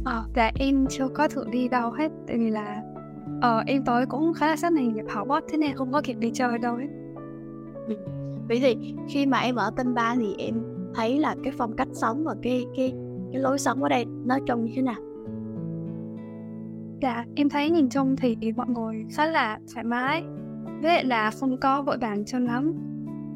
Ờ, 0.04 0.24
dạ 0.34 0.50
em 0.54 0.86
chưa 0.90 1.08
có 1.08 1.28
thử 1.28 1.44
đi 1.52 1.68
đâu 1.68 1.90
hết 1.90 2.12
tại 2.26 2.38
vì 2.38 2.50
là 2.50 2.82
ờ, 3.40 3.62
em 3.66 3.84
tối 3.84 4.06
cũng 4.06 4.32
khá 4.34 4.46
là 4.46 4.56
sát 4.56 4.72
này 4.72 4.86
nhập 4.86 5.06
học 5.08 5.28
á 5.28 5.40
thế 5.48 5.58
nên 5.58 5.74
không 5.74 5.92
có 5.92 6.00
kịp 6.04 6.16
đi 6.18 6.30
chơi 6.34 6.58
đâu 6.58 6.76
hết 6.76 6.86
ừ. 7.88 7.96
vậy 8.48 8.58
thì 8.62 8.94
khi 9.08 9.26
mà 9.26 9.38
em 9.38 9.54
ở 9.54 9.70
Tân 9.76 9.94
Ba 9.94 10.14
thì 10.16 10.34
em 10.38 10.54
thấy 10.94 11.18
là 11.18 11.36
cái 11.44 11.52
phong 11.58 11.76
cách 11.76 11.88
sống 11.92 12.24
và 12.24 12.34
cái 12.42 12.64
cái 12.76 12.92
cái 13.32 13.40
lối 13.40 13.58
sống 13.58 13.82
ở 13.82 13.88
đây 13.88 14.04
nó 14.24 14.38
trông 14.46 14.64
như 14.64 14.72
thế 14.76 14.82
nào 14.82 15.00
dạ 17.02 17.24
em 17.34 17.48
thấy 17.48 17.70
nhìn 17.70 17.88
chung 17.88 18.16
thì 18.16 18.36
mọi 18.56 18.66
người 18.68 19.04
khá 19.12 19.26
là 19.26 19.58
thoải 19.74 19.84
mái 19.84 20.24
với 20.64 20.94
lại 20.94 21.04
là 21.04 21.30
không 21.30 21.56
có 21.60 21.82
vội 21.82 21.98
vàng 21.98 22.24
cho 22.24 22.38
lắm 22.38 22.72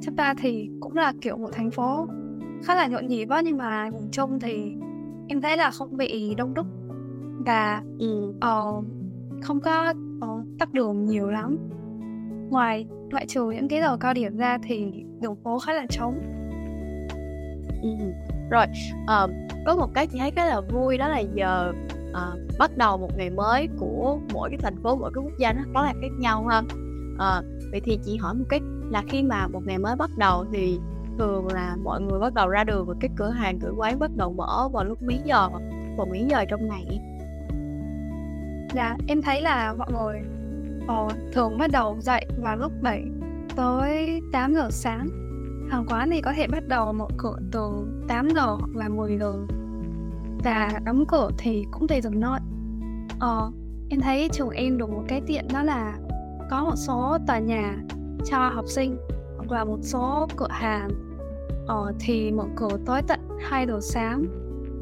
Chắc 0.00 0.14
ta 0.16 0.34
thì 0.38 0.70
cũng 0.80 0.96
là 0.96 1.12
kiểu 1.20 1.36
một 1.36 1.48
thành 1.52 1.70
phố 1.70 2.06
khá 2.64 2.74
là 2.74 2.86
nhộn 2.86 3.06
nhịp 3.06 3.28
á 3.28 3.40
nhưng 3.44 3.56
mà 3.56 3.88
nhìn 3.88 4.10
chung 4.10 4.40
thì 4.40 4.76
em 5.28 5.40
thấy 5.40 5.56
là 5.56 5.70
không 5.70 5.96
bị 5.96 6.34
đông 6.34 6.54
đúc 6.54 6.66
và 7.46 7.82
ừ. 7.98 8.28
uh, 8.28 8.84
không 9.42 9.60
có 9.60 9.94
uh, 10.18 10.58
tắc 10.58 10.72
đường 10.72 11.04
nhiều 11.04 11.30
lắm 11.30 11.58
ngoài 12.50 12.86
ngoại 13.10 13.26
trừ 13.26 13.50
những 13.50 13.68
cái 13.68 13.80
giờ 13.80 13.96
cao 13.96 14.14
điểm 14.14 14.36
ra 14.36 14.58
thì 14.62 15.04
đường 15.20 15.36
phố 15.44 15.58
khá 15.58 15.72
là 15.72 15.86
trống 15.90 16.20
ừ. 17.82 17.88
rồi 18.50 18.66
uh, 19.02 19.30
có 19.66 19.76
một 19.76 19.94
cái 19.94 20.06
chị 20.06 20.18
thấy 20.18 20.30
khá 20.30 20.46
là 20.46 20.60
vui 20.60 20.98
đó 20.98 21.08
là 21.08 21.18
giờ 21.18 21.72
uh, 22.10 22.58
bắt 22.58 22.76
đầu 22.76 22.98
một 22.98 23.10
ngày 23.16 23.30
mới 23.30 23.68
của 23.78 24.18
mỗi 24.32 24.50
cái 24.50 24.58
thành 24.62 24.82
phố 24.82 24.96
mỗi 24.96 25.10
cái 25.14 25.24
quốc 25.24 25.38
gia 25.38 25.52
nó 25.52 25.62
có 25.74 25.82
là 25.82 25.92
khác 26.00 26.12
nhau 26.18 26.46
ha 26.46 26.58
uh, 26.58 27.44
vậy 27.70 27.80
thì 27.84 27.98
chị 28.04 28.16
hỏi 28.16 28.34
một 28.34 28.44
cái 28.48 28.60
là 28.90 29.02
khi 29.08 29.22
mà 29.22 29.48
một 29.48 29.60
ngày 29.66 29.78
mới 29.78 29.96
bắt 29.96 30.10
đầu 30.18 30.44
thì 30.52 30.78
thường 31.18 31.46
là 31.46 31.76
mọi 31.82 32.00
người 32.00 32.18
bắt 32.20 32.34
đầu 32.34 32.48
ra 32.48 32.64
đường 32.64 32.86
và 32.86 32.94
cái 33.00 33.10
cửa 33.16 33.30
hàng 33.30 33.58
cửa 33.58 33.72
quán 33.76 33.98
bắt 33.98 34.10
đầu 34.16 34.32
mở 34.32 34.68
vào 34.72 34.84
lúc 34.84 35.02
mấy 35.02 35.20
giờ 35.24 35.48
vào 35.96 36.06
mấy 36.10 36.26
giờ 36.30 36.44
trong 36.44 36.68
ngày 36.68 37.00
Dạ, 38.74 38.96
em 39.08 39.22
thấy 39.22 39.42
là 39.42 39.74
mọi 39.78 39.88
người 39.92 40.20
uh, 40.84 41.32
thường 41.32 41.58
bắt 41.58 41.70
đầu 41.72 41.96
dậy 42.00 42.26
vào 42.42 42.56
lúc 42.56 42.72
7 42.82 43.04
tới 43.56 44.20
8 44.32 44.54
giờ 44.54 44.68
sáng. 44.70 45.08
Hàng 45.70 45.86
quán 45.88 46.10
thì 46.10 46.20
có 46.20 46.32
thể 46.36 46.46
bắt 46.46 46.68
đầu 46.68 46.92
mở 46.92 47.06
cửa 47.16 47.36
từ 47.52 47.70
8 48.08 48.28
giờ 48.28 48.46
hoặc 48.46 48.70
là 48.74 48.88
10 48.88 49.18
giờ. 49.18 49.34
Và 50.44 50.80
đóng 50.84 51.04
cửa 51.08 51.30
thì 51.38 51.64
cũng 51.70 51.88
tùy 51.88 52.00
từng 52.02 52.20
nơi. 52.20 52.40
Ờ, 53.20 53.50
em 53.90 54.00
thấy 54.00 54.28
trường 54.32 54.50
em 54.50 54.78
được 54.78 54.90
một 54.90 55.02
cái 55.08 55.22
tiện 55.26 55.48
đó 55.52 55.62
là 55.62 55.94
có 56.50 56.64
một 56.64 56.76
số 56.76 57.18
tòa 57.26 57.38
nhà 57.38 57.76
cho 58.24 58.38
học 58.38 58.64
sinh 58.68 58.96
hoặc 59.36 59.50
là 59.50 59.64
một 59.64 59.78
số 59.82 60.28
cửa 60.36 60.48
hàng 60.50 60.88
ờ, 61.66 61.92
thì 62.00 62.32
mở 62.32 62.44
cửa 62.56 62.78
tới 62.86 63.02
tận 63.08 63.20
2 63.40 63.66
giờ 63.66 63.78
sáng. 63.82 64.24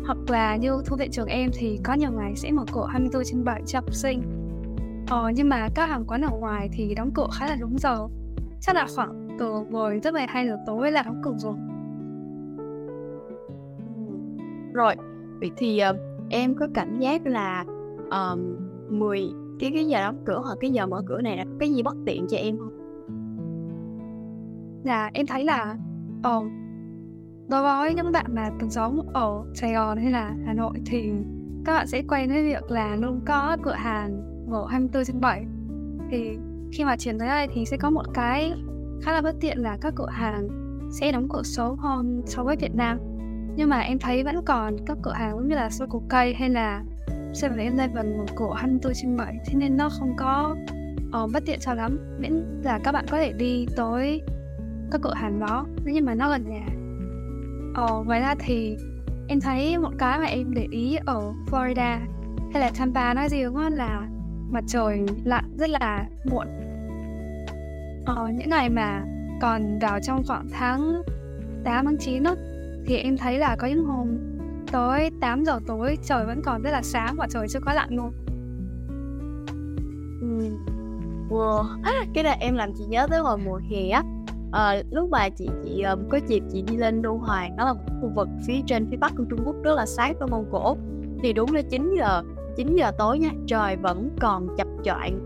Hoặc 0.07 0.18
là 0.29 0.57
như 0.57 0.83
thu 0.87 0.97
viện 0.97 1.11
trường 1.11 1.29
em 1.29 1.51
thì 1.55 1.81
có 1.85 1.94
nhiều 1.94 2.11
ngày 2.12 2.37
sẽ 2.37 2.51
mở 2.51 2.64
cửa 2.73 2.87
24 2.90 3.23
trên 3.25 3.44
7 3.44 3.62
cho 3.66 3.79
học 3.79 3.94
sinh. 3.94 4.23
Ờ, 5.09 5.31
nhưng 5.37 5.49
mà 5.49 5.68
các 5.75 5.88
hàng 5.88 6.05
quán 6.07 6.23
ở 6.23 6.31
ngoài 6.38 6.68
thì 6.73 6.94
đóng 6.94 7.11
cửa 7.14 7.27
khá 7.38 7.47
là 7.47 7.57
đúng 7.61 7.79
giờ. 7.79 8.09
Chắc 8.61 8.75
là 8.75 8.87
khoảng 8.97 9.29
từ 9.38 9.64
10 9.70 10.01
tới 10.01 10.12
12 10.12 10.47
giờ 10.47 10.57
tối 10.66 10.92
là 10.92 11.03
đóng 11.03 11.20
cửa 11.25 11.35
rồi. 11.38 11.55
Rồi. 14.73 14.94
Vậy 15.40 15.51
thì 15.57 15.81
uh, 15.90 15.97
em 16.31 16.55
có 16.55 16.68
cảm 16.75 16.99
giác 16.99 17.27
là 17.27 17.64
um, 18.11 18.57
10 18.88 19.29
cái 19.61 19.70
cái 19.75 19.87
giờ 19.87 20.01
đóng 20.01 20.23
cửa 20.25 20.40
hoặc 20.44 20.59
cái 20.61 20.70
giờ 20.70 20.87
mở 20.87 21.03
cửa 21.07 21.20
này 21.20 21.37
là 21.37 21.44
cái 21.61 21.70
gì 21.70 21.83
bất 21.83 21.97
tiện 22.07 22.27
cho 22.29 22.37
em 22.37 22.59
không? 22.59 22.70
Dạ 24.85 25.11
em 25.12 25.27
thấy 25.27 25.44
là 25.44 25.77
uh, 26.18 26.44
đối 27.48 27.62
với 27.62 27.94
những 27.94 28.12
bạn 28.12 28.26
mà 28.28 28.50
từng 28.61 28.70
sống 28.70 29.11
ở 29.14 29.44
Sài 29.54 29.72
Gòn 29.72 29.98
hay 29.98 30.12
là 30.12 30.35
Hà 30.46 30.52
Nội 30.52 30.80
thì 30.87 31.12
các 31.64 31.74
bạn 31.74 31.87
sẽ 31.87 32.02
quen 32.09 32.28
với 32.28 32.42
việc 32.44 32.70
là 32.70 32.96
luôn 32.96 33.20
có 33.26 33.57
cửa 33.62 33.74
hàng 33.74 34.22
mở 34.50 34.66
24 34.70 35.04
trên 35.04 35.20
7 35.20 35.44
thì 36.11 36.38
khi 36.72 36.85
mà 36.85 36.96
chuyển 36.96 37.18
tới 37.18 37.28
đây 37.28 37.48
thì 37.54 37.64
sẽ 37.64 37.76
có 37.76 37.90
một 37.90 38.04
cái 38.14 38.52
khá 39.02 39.12
là 39.12 39.20
bất 39.20 39.35
tiện 39.40 39.59
là 39.59 39.78
các 39.80 39.94
cửa 39.96 40.11
hàng 40.11 40.48
sẽ 40.90 41.12
đóng 41.12 41.28
cửa 41.28 41.42
sớm 41.42 41.78
hơn 41.78 42.22
so 42.26 42.44
với 42.44 42.57
Việt 42.57 42.74
Nam. 42.74 42.98
Nhưng 43.57 43.68
mà 43.68 43.80
em 43.80 43.98
thấy 43.98 44.24
vẫn 44.24 44.44
còn 44.44 44.76
các 44.87 44.98
cửa 45.02 45.12
hàng 45.12 45.30
giống 45.30 45.48
như 45.48 45.54
là 45.54 45.68
Circle 45.78 46.00
K 46.09 46.38
hay 46.38 46.48
là 46.48 46.83
7-Eleven 47.33 48.18
mở 48.18 48.24
cửa 48.37 48.54
24 48.57 48.92
trên 48.94 49.16
7 49.16 49.37
thế 49.46 49.54
nên 49.54 49.76
nó 49.76 49.88
không 49.88 50.14
có 50.16 50.57
uh, 51.24 51.30
bất 51.33 51.42
tiện 51.46 51.59
cho 51.61 51.74
lắm. 51.74 51.98
Miễn 52.18 52.44
là 52.62 52.78
các 52.85 52.92
bạn 52.92 53.04
có 53.11 53.16
thể 53.16 53.33
đi 53.33 53.66
tới 53.76 54.22
các 54.90 55.00
cửa 55.02 55.14
hàng 55.14 55.40
đó. 55.40 55.66
Nhưng 55.85 56.04
mà 56.04 56.14
nó 56.14 56.30
gần 56.30 56.44
nhà. 56.48 56.84
Ờ, 57.74 58.02
ngoài 58.06 58.20
ra 58.20 58.34
thì 58.38 58.76
em 59.28 59.40
thấy 59.40 59.78
một 59.78 59.90
cái 59.98 60.18
mà 60.18 60.24
em 60.24 60.54
để 60.54 60.66
ý 60.70 60.96
ở 61.06 61.32
Florida 61.50 61.98
hay 62.52 62.60
là 62.60 62.70
Tampa 62.78 63.14
nói 63.14 63.28
riêng 63.28 63.56
là 63.56 64.08
mặt 64.50 64.64
trời 64.66 65.06
lặn 65.24 65.44
rất 65.58 65.70
là 65.70 66.06
muộn. 66.24 66.46
Ờ, 68.06 68.28
những 68.34 68.50
ngày 68.50 68.70
mà 68.70 69.04
còn 69.40 69.78
vào 69.78 69.98
trong 70.00 70.22
khoảng 70.26 70.46
tháng 70.52 71.02
8 71.64 71.84
tháng 71.84 71.96
9 71.98 72.22
đó, 72.22 72.34
thì 72.87 72.96
em 72.96 73.16
thấy 73.16 73.38
là 73.38 73.56
có 73.58 73.66
những 73.66 73.84
hôm 73.84 74.08
tới 74.72 75.10
8 75.20 75.44
giờ 75.44 75.60
tối 75.66 75.98
trời 76.04 76.26
vẫn 76.26 76.42
còn 76.44 76.62
rất 76.62 76.70
là 76.70 76.82
sáng 76.82 77.14
và 77.16 77.26
trời 77.30 77.48
chưa 77.48 77.60
có 77.60 77.72
lặn 77.72 77.88
luôn. 77.96 78.12
Ừ. 80.20 80.56
Wow. 81.28 81.64
Cái 82.14 82.24
này 82.24 82.37
em 82.40 82.54
làm 82.54 82.72
chị 82.78 82.84
nhớ 82.88 83.06
tới 83.10 83.20
hồi 83.20 83.38
mùa 83.38 83.60
hè 83.70 83.88
á 83.88 84.02
à, 84.54 84.82
lúc 84.90 85.10
mà 85.10 85.28
chị 85.28 85.48
chị 85.64 85.82
um, 85.82 86.08
có 86.08 86.18
dịp 86.26 86.42
chị 86.52 86.62
đi 86.62 86.76
lên 86.76 87.02
Đô 87.02 87.16
Hoàng 87.16 87.56
đó 87.56 87.64
là 87.64 87.72
một 87.72 87.80
khu 88.00 88.10
vực 88.14 88.28
phía 88.46 88.60
trên 88.66 88.86
phía 88.90 88.96
bắc 88.96 89.12
của 89.16 89.24
Trung 89.30 89.40
Quốc 89.44 89.56
rất 89.62 89.74
là 89.74 89.86
sát 89.86 90.18
với 90.18 90.28
Mông 90.28 90.46
Cổ. 90.52 90.76
Thì 91.22 91.32
đúng 91.32 91.54
là 91.54 91.62
9 91.70 91.94
giờ 91.98 92.22
9 92.56 92.76
giờ 92.76 92.90
tối 92.98 93.18
nha 93.18 93.30
trời 93.46 93.76
vẫn 93.76 94.10
còn 94.20 94.48
chập 94.56 94.66
choạng 94.84 95.18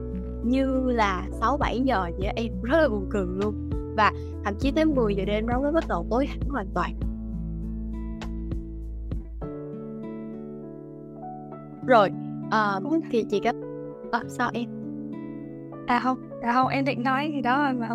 như 0.44 0.90
là 0.90 1.26
6 1.32 1.56
7 1.56 1.80
giờ 1.80 2.10
vậy 2.18 2.32
em 2.36 2.62
rất 2.62 2.78
là 2.78 2.88
buồn 2.88 3.06
cười 3.10 3.26
luôn. 3.42 3.70
Và 3.96 4.12
thậm 4.44 4.54
chí 4.60 4.70
tới 4.70 4.84
10 4.84 5.14
giờ 5.14 5.24
đêm 5.24 5.46
nó 5.46 5.60
mới 5.60 5.72
bắt 5.72 5.84
đầu 5.88 6.06
tối 6.10 6.26
hẳn 6.26 6.40
hoàn 6.48 6.66
toàn. 6.74 6.94
Rồi 11.86 12.10
uh, 12.46 13.04
thì 13.10 13.24
chị 13.30 13.40
có 13.44 13.52
à, 14.10 14.22
sao 14.28 14.50
em? 14.52 14.68
À 15.86 16.00
không 16.00 16.18
à 16.42 16.52
không 16.52 16.68
em 16.68 16.84
định 16.84 17.02
nói 17.02 17.30
gì 17.34 17.40
đó 17.40 17.72
mà 17.78 17.88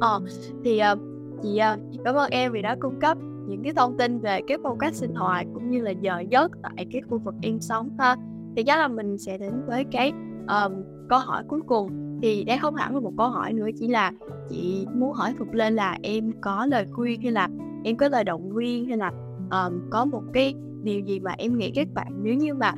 Ờ, 0.00 0.20
thì 0.64 0.80
uh, 0.92 0.98
chị 1.42 1.60
uh, 1.74 2.04
cảm 2.04 2.14
ơn 2.14 2.30
em 2.30 2.52
vì 2.52 2.62
đã 2.62 2.76
cung 2.80 3.00
cấp 3.00 3.18
những 3.48 3.62
cái 3.62 3.72
thông 3.72 3.96
tin 3.96 4.20
về 4.20 4.40
cái 4.46 4.58
phong 4.62 4.78
cách 4.78 4.94
sinh 4.94 5.14
hoạt 5.14 5.46
cũng 5.54 5.70
như 5.70 5.80
là 5.80 5.90
giờ 5.90 6.20
giấc 6.30 6.50
tại 6.62 6.86
cái 6.92 7.02
khu 7.08 7.18
vực 7.18 7.34
em 7.42 7.60
sống 7.60 7.90
ha. 7.98 8.16
Thì 8.56 8.62
chắc 8.62 8.78
là 8.78 8.88
mình 8.88 9.18
sẽ 9.18 9.38
đến 9.38 9.52
với 9.66 9.84
cái 9.92 10.12
um, 10.48 10.72
câu 11.08 11.18
hỏi 11.18 11.44
cuối 11.48 11.60
cùng 11.66 12.18
thì 12.22 12.44
đây 12.44 12.58
không 12.58 12.74
hẳn 12.74 12.94
là 12.94 13.00
một 13.00 13.12
câu 13.18 13.28
hỏi 13.28 13.52
nữa 13.52 13.68
chỉ 13.78 13.88
là 13.88 14.12
chị 14.48 14.86
muốn 14.94 15.12
hỏi 15.12 15.34
Phục 15.38 15.52
lên 15.52 15.74
là 15.74 15.98
em 16.02 16.32
có 16.40 16.66
lời 16.66 16.86
khuyên 16.92 17.22
hay 17.22 17.32
là 17.32 17.48
em 17.84 17.96
có 17.96 18.08
lời 18.08 18.24
động 18.24 18.54
viên 18.54 18.88
hay 18.88 18.96
là 18.96 19.12
um, 19.50 19.80
có 19.90 20.04
một 20.04 20.22
cái 20.32 20.54
điều 20.82 21.00
gì 21.00 21.20
mà 21.20 21.34
em 21.38 21.58
nghĩ 21.58 21.72
các 21.74 21.88
bạn 21.94 22.12
nếu 22.22 22.34
như 22.34 22.54
mà 22.54 22.74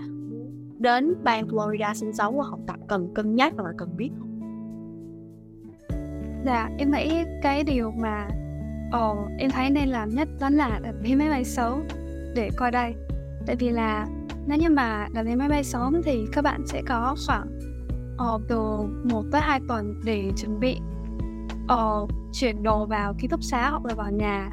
đến 0.79 1.15
bang 1.25 1.47
Florida 1.47 1.95
sinh 1.95 2.13
sống 2.13 2.39
và 2.39 2.45
học 2.45 2.61
tập 2.67 2.77
cần 2.89 3.15
cân 3.15 3.35
nhắc 3.35 3.55
và 3.57 3.73
cần 3.79 3.97
biết 3.97 4.11
không? 4.19 4.26
Dạ, 6.47 6.71
em 6.79 6.91
nghĩ 6.91 7.25
cái 7.43 7.65
điều 7.65 7.91
mà 7.91 8.29
Ồ, 8.93 9.29
em 9.39 9.51
thấy 9.51 9.71
nên 9.71 9.89
làm 9.89 10.09
nhất 10.09 10.29
đó 10.41 10.49
là 10.51 10.81
đặt 10.83 10.95
vé 11.03 11.15
máy 11.15 11.29
bay 11.29 11.45
sớm 11.45 11.83
để 12.35 12.51
coi 12.57 12.71
đây. 12.71 12.95
Tại 13.47 13.57
vì 13.57 13.71
là 13.71 14.07
nếu 14.47 14.59
như 14.59 14.69
mà 14.71 15.09
đặt 15.13 15.23
vé 15.23 15.35
máy 15.37 15.49
bay 15.49 15.65
sớm 15.65 16.03
thì 16.05 16.27
các 16.33 16.43
bạn 16.43 16.67
sẽ 16.67 16.83
có 16.87 17.17
khoảng 17.27 17.47
Ồ, 18.19 18.41
từ 18.49 18.59
1 19.05 19.23
tới 19.33 19.41
2 19.41 19.61
tuần 19.69 20.01
để 20.05 20.31
chuẩn 20.37 20.61
bị 20.61 20.77
Ồ, 21.69 22.09
chuyển 22.33 22.63
đồ 22.63 22.87
vào 22.87 23.15
ký 23.19 23.29
túc 23.29 23.43
xá 23.43 23.71
hoặc 23.71 23.85
là 23.85 23.95
vào 23.95 24.11
nhà. 24.11 24.51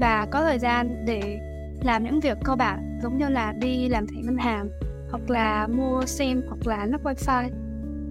Và 0.00 0.26
có 0.30 0.42
thời 0.42 0.58
gian 0.58 1.04
để 1.06 1.38
làm 1.82 2.04
những 2.04 2.20
việc 2.20 2.38
cơ 2.44 2.56
bản 2.56 2.98
giống 3.02 3.18
như 3.18 3.28
là 3.28 3.52
đi 3.52 3.88
làm 3.88 4.06
thẻ 4.06 4.16
ngân 4.22 4.36
hàng 4.36 4.68
hoặc 5.10 5.30
là 5.30 5.66
mua 5.66 6.02
sim 6.06 6.42
hoặc 6.48 6.66
là 6.66 6.86
lắp 6.86 7.00
wifi. 7.04 7.50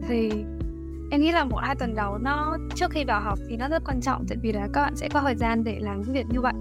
Thì 0.08 0.32
em 1.10 1.22
nghĩ 1.22 1.32
là 1.32 1.43
một 1.43 1.58
hai 1.58 1.76
tuần 1.76 1.96
đầu 1.96 2.17
nó 2.17 2.58
trước 2.76 2.91
khi 2.91 3.04
vào 3.04 3.22
học 3.22 3.39
thì 3.50 3.58
nó 3.58 3.70
rất 3.70 3.84
quan 3.86 4.02
trọng 4.02 4.26
tại 4.30 4.38
vì 4.41 4.52
là 4.52 4.67
các 4.74 4.82
bạn 4.82 4.96
sẽ 4.96 5.10
có 5.13 5.22
thời 5.22 5.36
gian 5.36 5.63
để 5.63 5.80
làm 5.80 6.02
những 6.02 6.13
việc 6.13 6.26
như 6.30 6.41
vậy. 6.41 6.54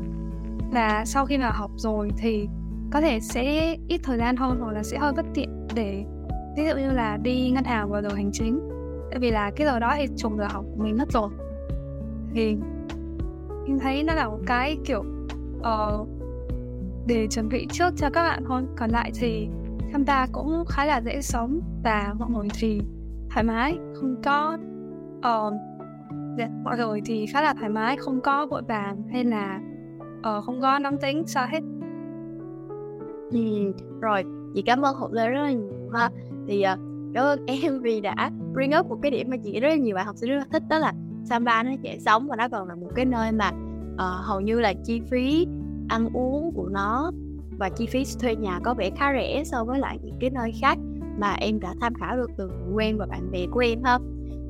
Và 0.73 1.05
sau 1.05 1.27
khi 1.27 1.39
vào 1.39 1.53
học 1.53 1.71
rồi 1.77 2.11
thì 2.19 2.49
có 2.93 3.01
thể 3.01 3.21
sẽ 3.21 3.77
ít 3.89 4.01
thời 4.05 4.19
gian 4.19 4.37
hơn 4.37 4.61
hoặc 4.61 4.73
là 4.73 4.83
sẽ 4.83 4.99
hơi 4.99 5.13
bất 5.13 5.27
tiện 5.35 5.67
để 5.75 6.05
ví 6.57 6.67
dụ 6.69 6.77
như 6.77 6.91
là 6.91 7.17
đi 7.23 7.51
ngân 7.51 7.65
hàng 7.65 7.91
vào 7.91 8.03
giờ 8.03 8.09
hành 8.17 8.31
chính. 8.33 8.61
Tại 9.11 9.19
vì 9.19 9.31
là 9.31 9.51
cái 9.57 9.67
giờ 9.67 9.79
đó 9.79 9.95
thì 9.97 10.07
trùng 10.17 10.39
giờ 10.39 10.47
học 10.51 10.65
của 10.77 10.83
mình 10.83 10.97
mất 10.99 11.13
rồi. 11.13 11.31
Thì 12.35 12.57
em 13.67 13.79
thấy 13.83 14.03
nó 14.03 14.15
là 14.15 14.29
một 14.29 14.39
cái 14.47 14.77
kiểu 14.85 15.05
uh, 15.59 16.09
để 17.07 17.27
chuẩn 17.31 17.49
bị 17.49 17.67
trước 17.73 17.95
cho 17.97 18.11
các 18.11 18.23
bạn 18.23 18.45
thôi. 18.49 18.63
Còn 18.77 18.91
lại 18.91 19.11
thì 19.15 19.49
tham 19.93 20.05
gia 20.05 20.27
cũng 20.33 20.65
khá 20.69 20.85
là 20.85 21.01
dễ 21.01 21.21
sống 21.23 21.61
và 21.85 22.15
mọi 22.19 22.31
người 22.31 22.49
thì 22.61 22.81
thoải 23.37 23.45
mái 23.45 23.79
không 23.95 24.17
có 24.25 24.59
uh, 25.19 25.55
mọi 26.65 26.77
người 26.77 27.01
thì 27.05 27.27
khá 27.27 27.43
là 27.43 27.55
thoải 27.55 27.71
mái 27.71 27.97
không 27.97 28.21
có 28.21 28.47
vội 28.47 28.63
vàng 28.69 29.03
hay 29.13 29.25
là 29.25 29.61
uh, 30.19 30.45
không 30.45 30.61
có 30.61 30.79
nóng 30.79 30.99
tính 30.99 31.23
sao 31.27 31.47
hết. 31.51 31.61
Ừ, 33.33 33.73
rồi 34.01 34.25
chị 34.55 34.63
cảm 34.67 34.83
ơn 34.83 34.95
hộp 34.95 35.13
lê 35.13 35.29
rất 35.29 35.43
là 35.43 35.53
nhiều 35.53 35.91
ha. 35.95 36.11
Thì 36.49 36.65
uh, 36.73 36.79
cảm 37.15 37.25
ơn 37.25 37.47
em 37.47 37.81
vì 37.81 38.01
đã 38.01 38.31
bring 38.53 38.73
up 38.79 38.87
một 38.87 38.99
cái 39.03 39.11
điểm 39.11 39.31
mà 39.31 39.37
chị 39.45 39.61
rất 39.61 39.69
là 39.69 39.77
nhiều 39.77 39.95
bạn 39.95 40.07
học 40.07 40.17
sinh 40.17 40.31
rất 40.31 40.37
là 40.37 40.47
thích 40.53 40.63
đó 40.69 40.79
là 40.79 40.93
Samba 41.25 41.63
nó 41.63 41.71
dễ 41.83 41.99
sống 41.99 42.29
và 42.29 42.37
nó 42.37 42.49
còn 42.49 42.69
là 42.69 42.75
một 42.75 42.91
cái 42.95 43.05
nơi 43.05 43.33
mà 43.33 43.51
uh, 43.95 44.27
hầu 44.27 44.41
như 44.41 44.61
là 44.61 44.73
chi 44.85 45.01
phí 45.11 45.47
ăn 45.89 46.09
uống 46.15 46.53
của 46.55 46.69
nó 46.69 47.11
và 47.59 47.69
chi 47.69 47.87
phí 47.87 48.05
thuê 48.21 48.37
nhà 48.37 48.61
có 48.65 48.75
vẻ 48.75 48.91
khá 48.91 49.13
rẻ 49.13 49.43
so 49.45 49.65
với 49.65 49.79
lại 49.79 49.99
những 50.03 50.17
cái 50.21 50.31
nơi 50.31 50.53
khác 50.61 50.79
mà 51.19 51.33
em 51.33 51.61
đã 51.61 51.75
tham 51.81 51.95
khảo 51.95 52.17
được 52.17 52.31
từ 52.37 52.49
người 52.49 52.75
quen 52.75 52.99
và 52.99 53.07
bạn 53.07 53.31
bè 53.31 53.47
của 53.51 53.61
em 53.61 53.83
ha. 53.83 53.99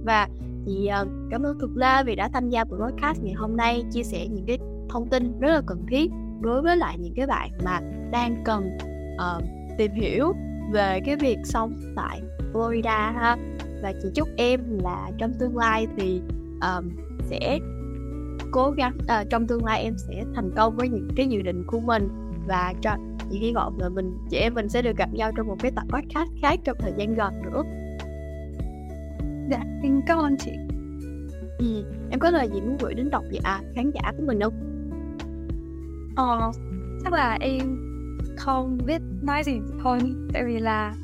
Và 0.04 0.28
chị 0.66 0.84
uh, 0.84 0.90
ờ, 0.90 1.06
cảm 1.30 1.42
ơn 1.42 1.58
thực 1.58 1.76
La 1.76 2.02
vì 2.02 2.14
đã 2.14 2.28
tham 2.28 2.48
gia 2.50 2.64
buổi 2.64 2.78
podcast 2.78 3.22
ngày 3.22 3.34
hôm 3.34 3.56
nay 3.56 3.84
chia 3.92 4.02
sẻ 4.02 4.26
những 4.30 4.44
cái 4.46 4.58
thông 4.88 5.08
tin 5.08 5.40
rất 5.40 5.48
là 5.48 5.62
cần 5.66 5.86
thiết 5.88 6.10
đối 6.40 6.62
với 6.62 6.76
lại 6.76 6.98
những 6.98 7.14
cái 7.16 7.26
bạn 7.26 7.50
mà 7.64 7.80
đang 8.10 8.42
cần 8.44 8.78
uh, 9.14 9.42
tìm 9.78 9.92
hiểu 9.92 10.32
về 10.72 11.00
cái 11.06 11.16
việc 11.16 11.38
sống 11.44 11.72
tại 11.96 12.20
Florida 12.52 13.12
ha. 13.12 13.36
Và 13.82 13.92
chị 14.02 14.08
chúc 14.14 14.28
em 14.36 14.78
là 14.82 15.10
trong 15.18 15.32
tương 15.38 15.56
lai 15.56 15.86
thì 15.96 16.20
um, 16.60 16.90
sẽ 17.22 17.58
cố 18.50 18.70
gắng 18.70 18.98
uh, 19.02 19.30
trong 19.30 19.46
tương 19.46 19.64
lai 19.64 19.82
em 19.82 19.94
sẽ 19.98 20.24
thành 20.34 20.50
công 20.56 20.76
với 20.76 20.88
những 20.88 21.08
cái 21.16 21.26
dự 21.26 21.42
định 21.42 21.64
của 21.66 21.80
mình 21.80 22.08
và 22.46 22.74
cho 22.82 22.96
chị 23.30 23.38
hy 23.38 23.52
vọng 23.52 23.76
là 23.80 23.88
mình 23.88 24.18
chị 24.30 24.36
em 24.36 24.54
mình 24.54 24.68
sẽ 24.68 24.82
được 24.82 24.96
gặp 24.96 25.08
nhau 25.12 25.32
trong 25.36 25.46
một 25.46 25.56
cái 25.60 25.70
tập 25.70 25.84
podcast 25.88 26.30
khác 26.42 26.60
trong 26.64 26.76
thời 26.80 26.92
gian 26.96 27.14
gần 27.14 27.42
nữa. 27.42 27.62
Dạ 29.50 29.60
em 29.82 30.00
cảm 30.06 30.18
ơn 30.18 30.36
chị. 30.38 30.52
Ừ. 31.58 31.84
em 32.10 32.20
có 32.20 32.30
lời 32.30 32.48
gì 32.54 32.60
muốn 32.60 32.76
gửi 32.80 32.94
đến 32.94 33.10
độc 33.10 33.24
giả 33.30 33.60
khán 33.74 33.90
giả 33.90 34.12
của 34.16 34.22
mình 34.26 34.40
không? 34.40 34.54
Ờ 36.16 36.52
chắc 37.04 37.12
là 37.12 37.36
em 37.40 37.76
không 38.36 38.78
biết 38.86 39.02
nói 39.22 39.42
gì 39.44 39.60
hơn 39.80 40.28
tại 40.32 40.44
vì 40.44 40.58
là 40.58 40.94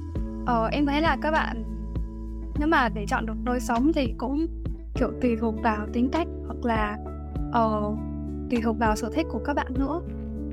ờ, 0.46 0.66
em 0.72 0.86
thấy 0.86 1.00
là 1.00 1.16
các 1.22 1.30
bạn 1.30 1.64
nếu 2.58 2.68
mà 2.68 2.88
để 2.88 3.06
chọn 3.08 3.26
được 3.26 3.34
đôi 3.44 3.60
sống 3.60 3.92
thì 3.92 4.14
cũng 4.18 4.46
kiểu 4.94 5.10
tùy 5.22 5.36
thuộc 5.40 5.54
vào 5.62 5.86
tính 5.92 6.08
cách 6.12 6.26
hoặc 6.46 6.64
là 6.64 6.98
uh, 7.48 7.98
tùy 8.50 8.60
thuộc 8.62 8.78
vào 8.78 8.96
sở 8.96 9.10
thích 9.14 9.26
của 9.30 9.40
các 9.44 9.54
bạn 9.56 9.74
nữa 9.74 10.00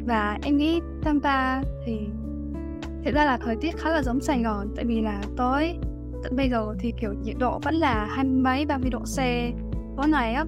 và 0.06 0.38
em 0.42 0.58
nghĩ 0.58 0.82
Tampa 1.04 1.62
thì 1.86 2.00
thực 3.06 3.14
ra 3.14 3.26
là 3.26 3.38
thời 3.38 3.56
tiết 3.56 3.78
khá 3.78 3.90
là 3.90 4.04
giống 4.04 4.20
Sài 4.20 4.44
Gòn, 4.44 4.68
tại 4.76 4.86
vì 4.86 5.02
là 5.02 5.22
tối, 5.38 5.78
tận 6.24 6.36
bây 6.36 6.50
giờ 6.50 6.76
thì, 6.80 6.94
kiểu, 7.02 7.14
nhiệt 7.24 7.36
độ 7.40 7.60
vẫn 7.64 7.76
là 7.76 8.06
hai 8.06 8.26
mấy, 8.26 8.66
ba 8.66 8.78
mươi 8.78 8.90
độ 8.90 9.00
C. 9.00 9.18
Tối 9.98 10.08
này 10.08 10.34
á, 10.34 10.46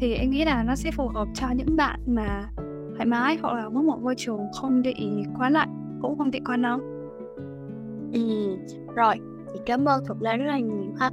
thì 0.00 0.14
em 0.14 0.30
nghĩ 0.30 0.44
là 0.44 0.62
nó 0.62 0.74
sẽ 0.74 0.90
phù 0.90 1.08
hợp 1.08 1.28
cho 1.34 1.46
những 1.56 1.76
bạn 1.76 2.00
mà 2.06 2.48
thoải 2.94 3.06
mái 3.06 3.38
hoặc 3.42 3.54
là 3.54 3.68
muốn 3.68 3.86
một 3.86 3.98
môi 4.02 4.14
trường 4.16 4.40
không 4.52 4.82
bị 4.82 4.94
quá 5.38 5.50
lạnh, 5.50 5.98
cũng 6.02 6.18
không 6.18 6.30
bị 6.30 6.40
quá 6.40 6.56
nóng. 6.56 6.80
Ừ 8.12 8.20
rồi 8.94 9.14
thì 9.54 9.60
cảm 9.66 9.84
ơn 9.84 10.04
Thục 10.06 10.20
Lan 10.20 10.38
rất 10.38 10.46
là 10.46 10.58
nhiều 10.58 10.94
ha. 10.98 11.10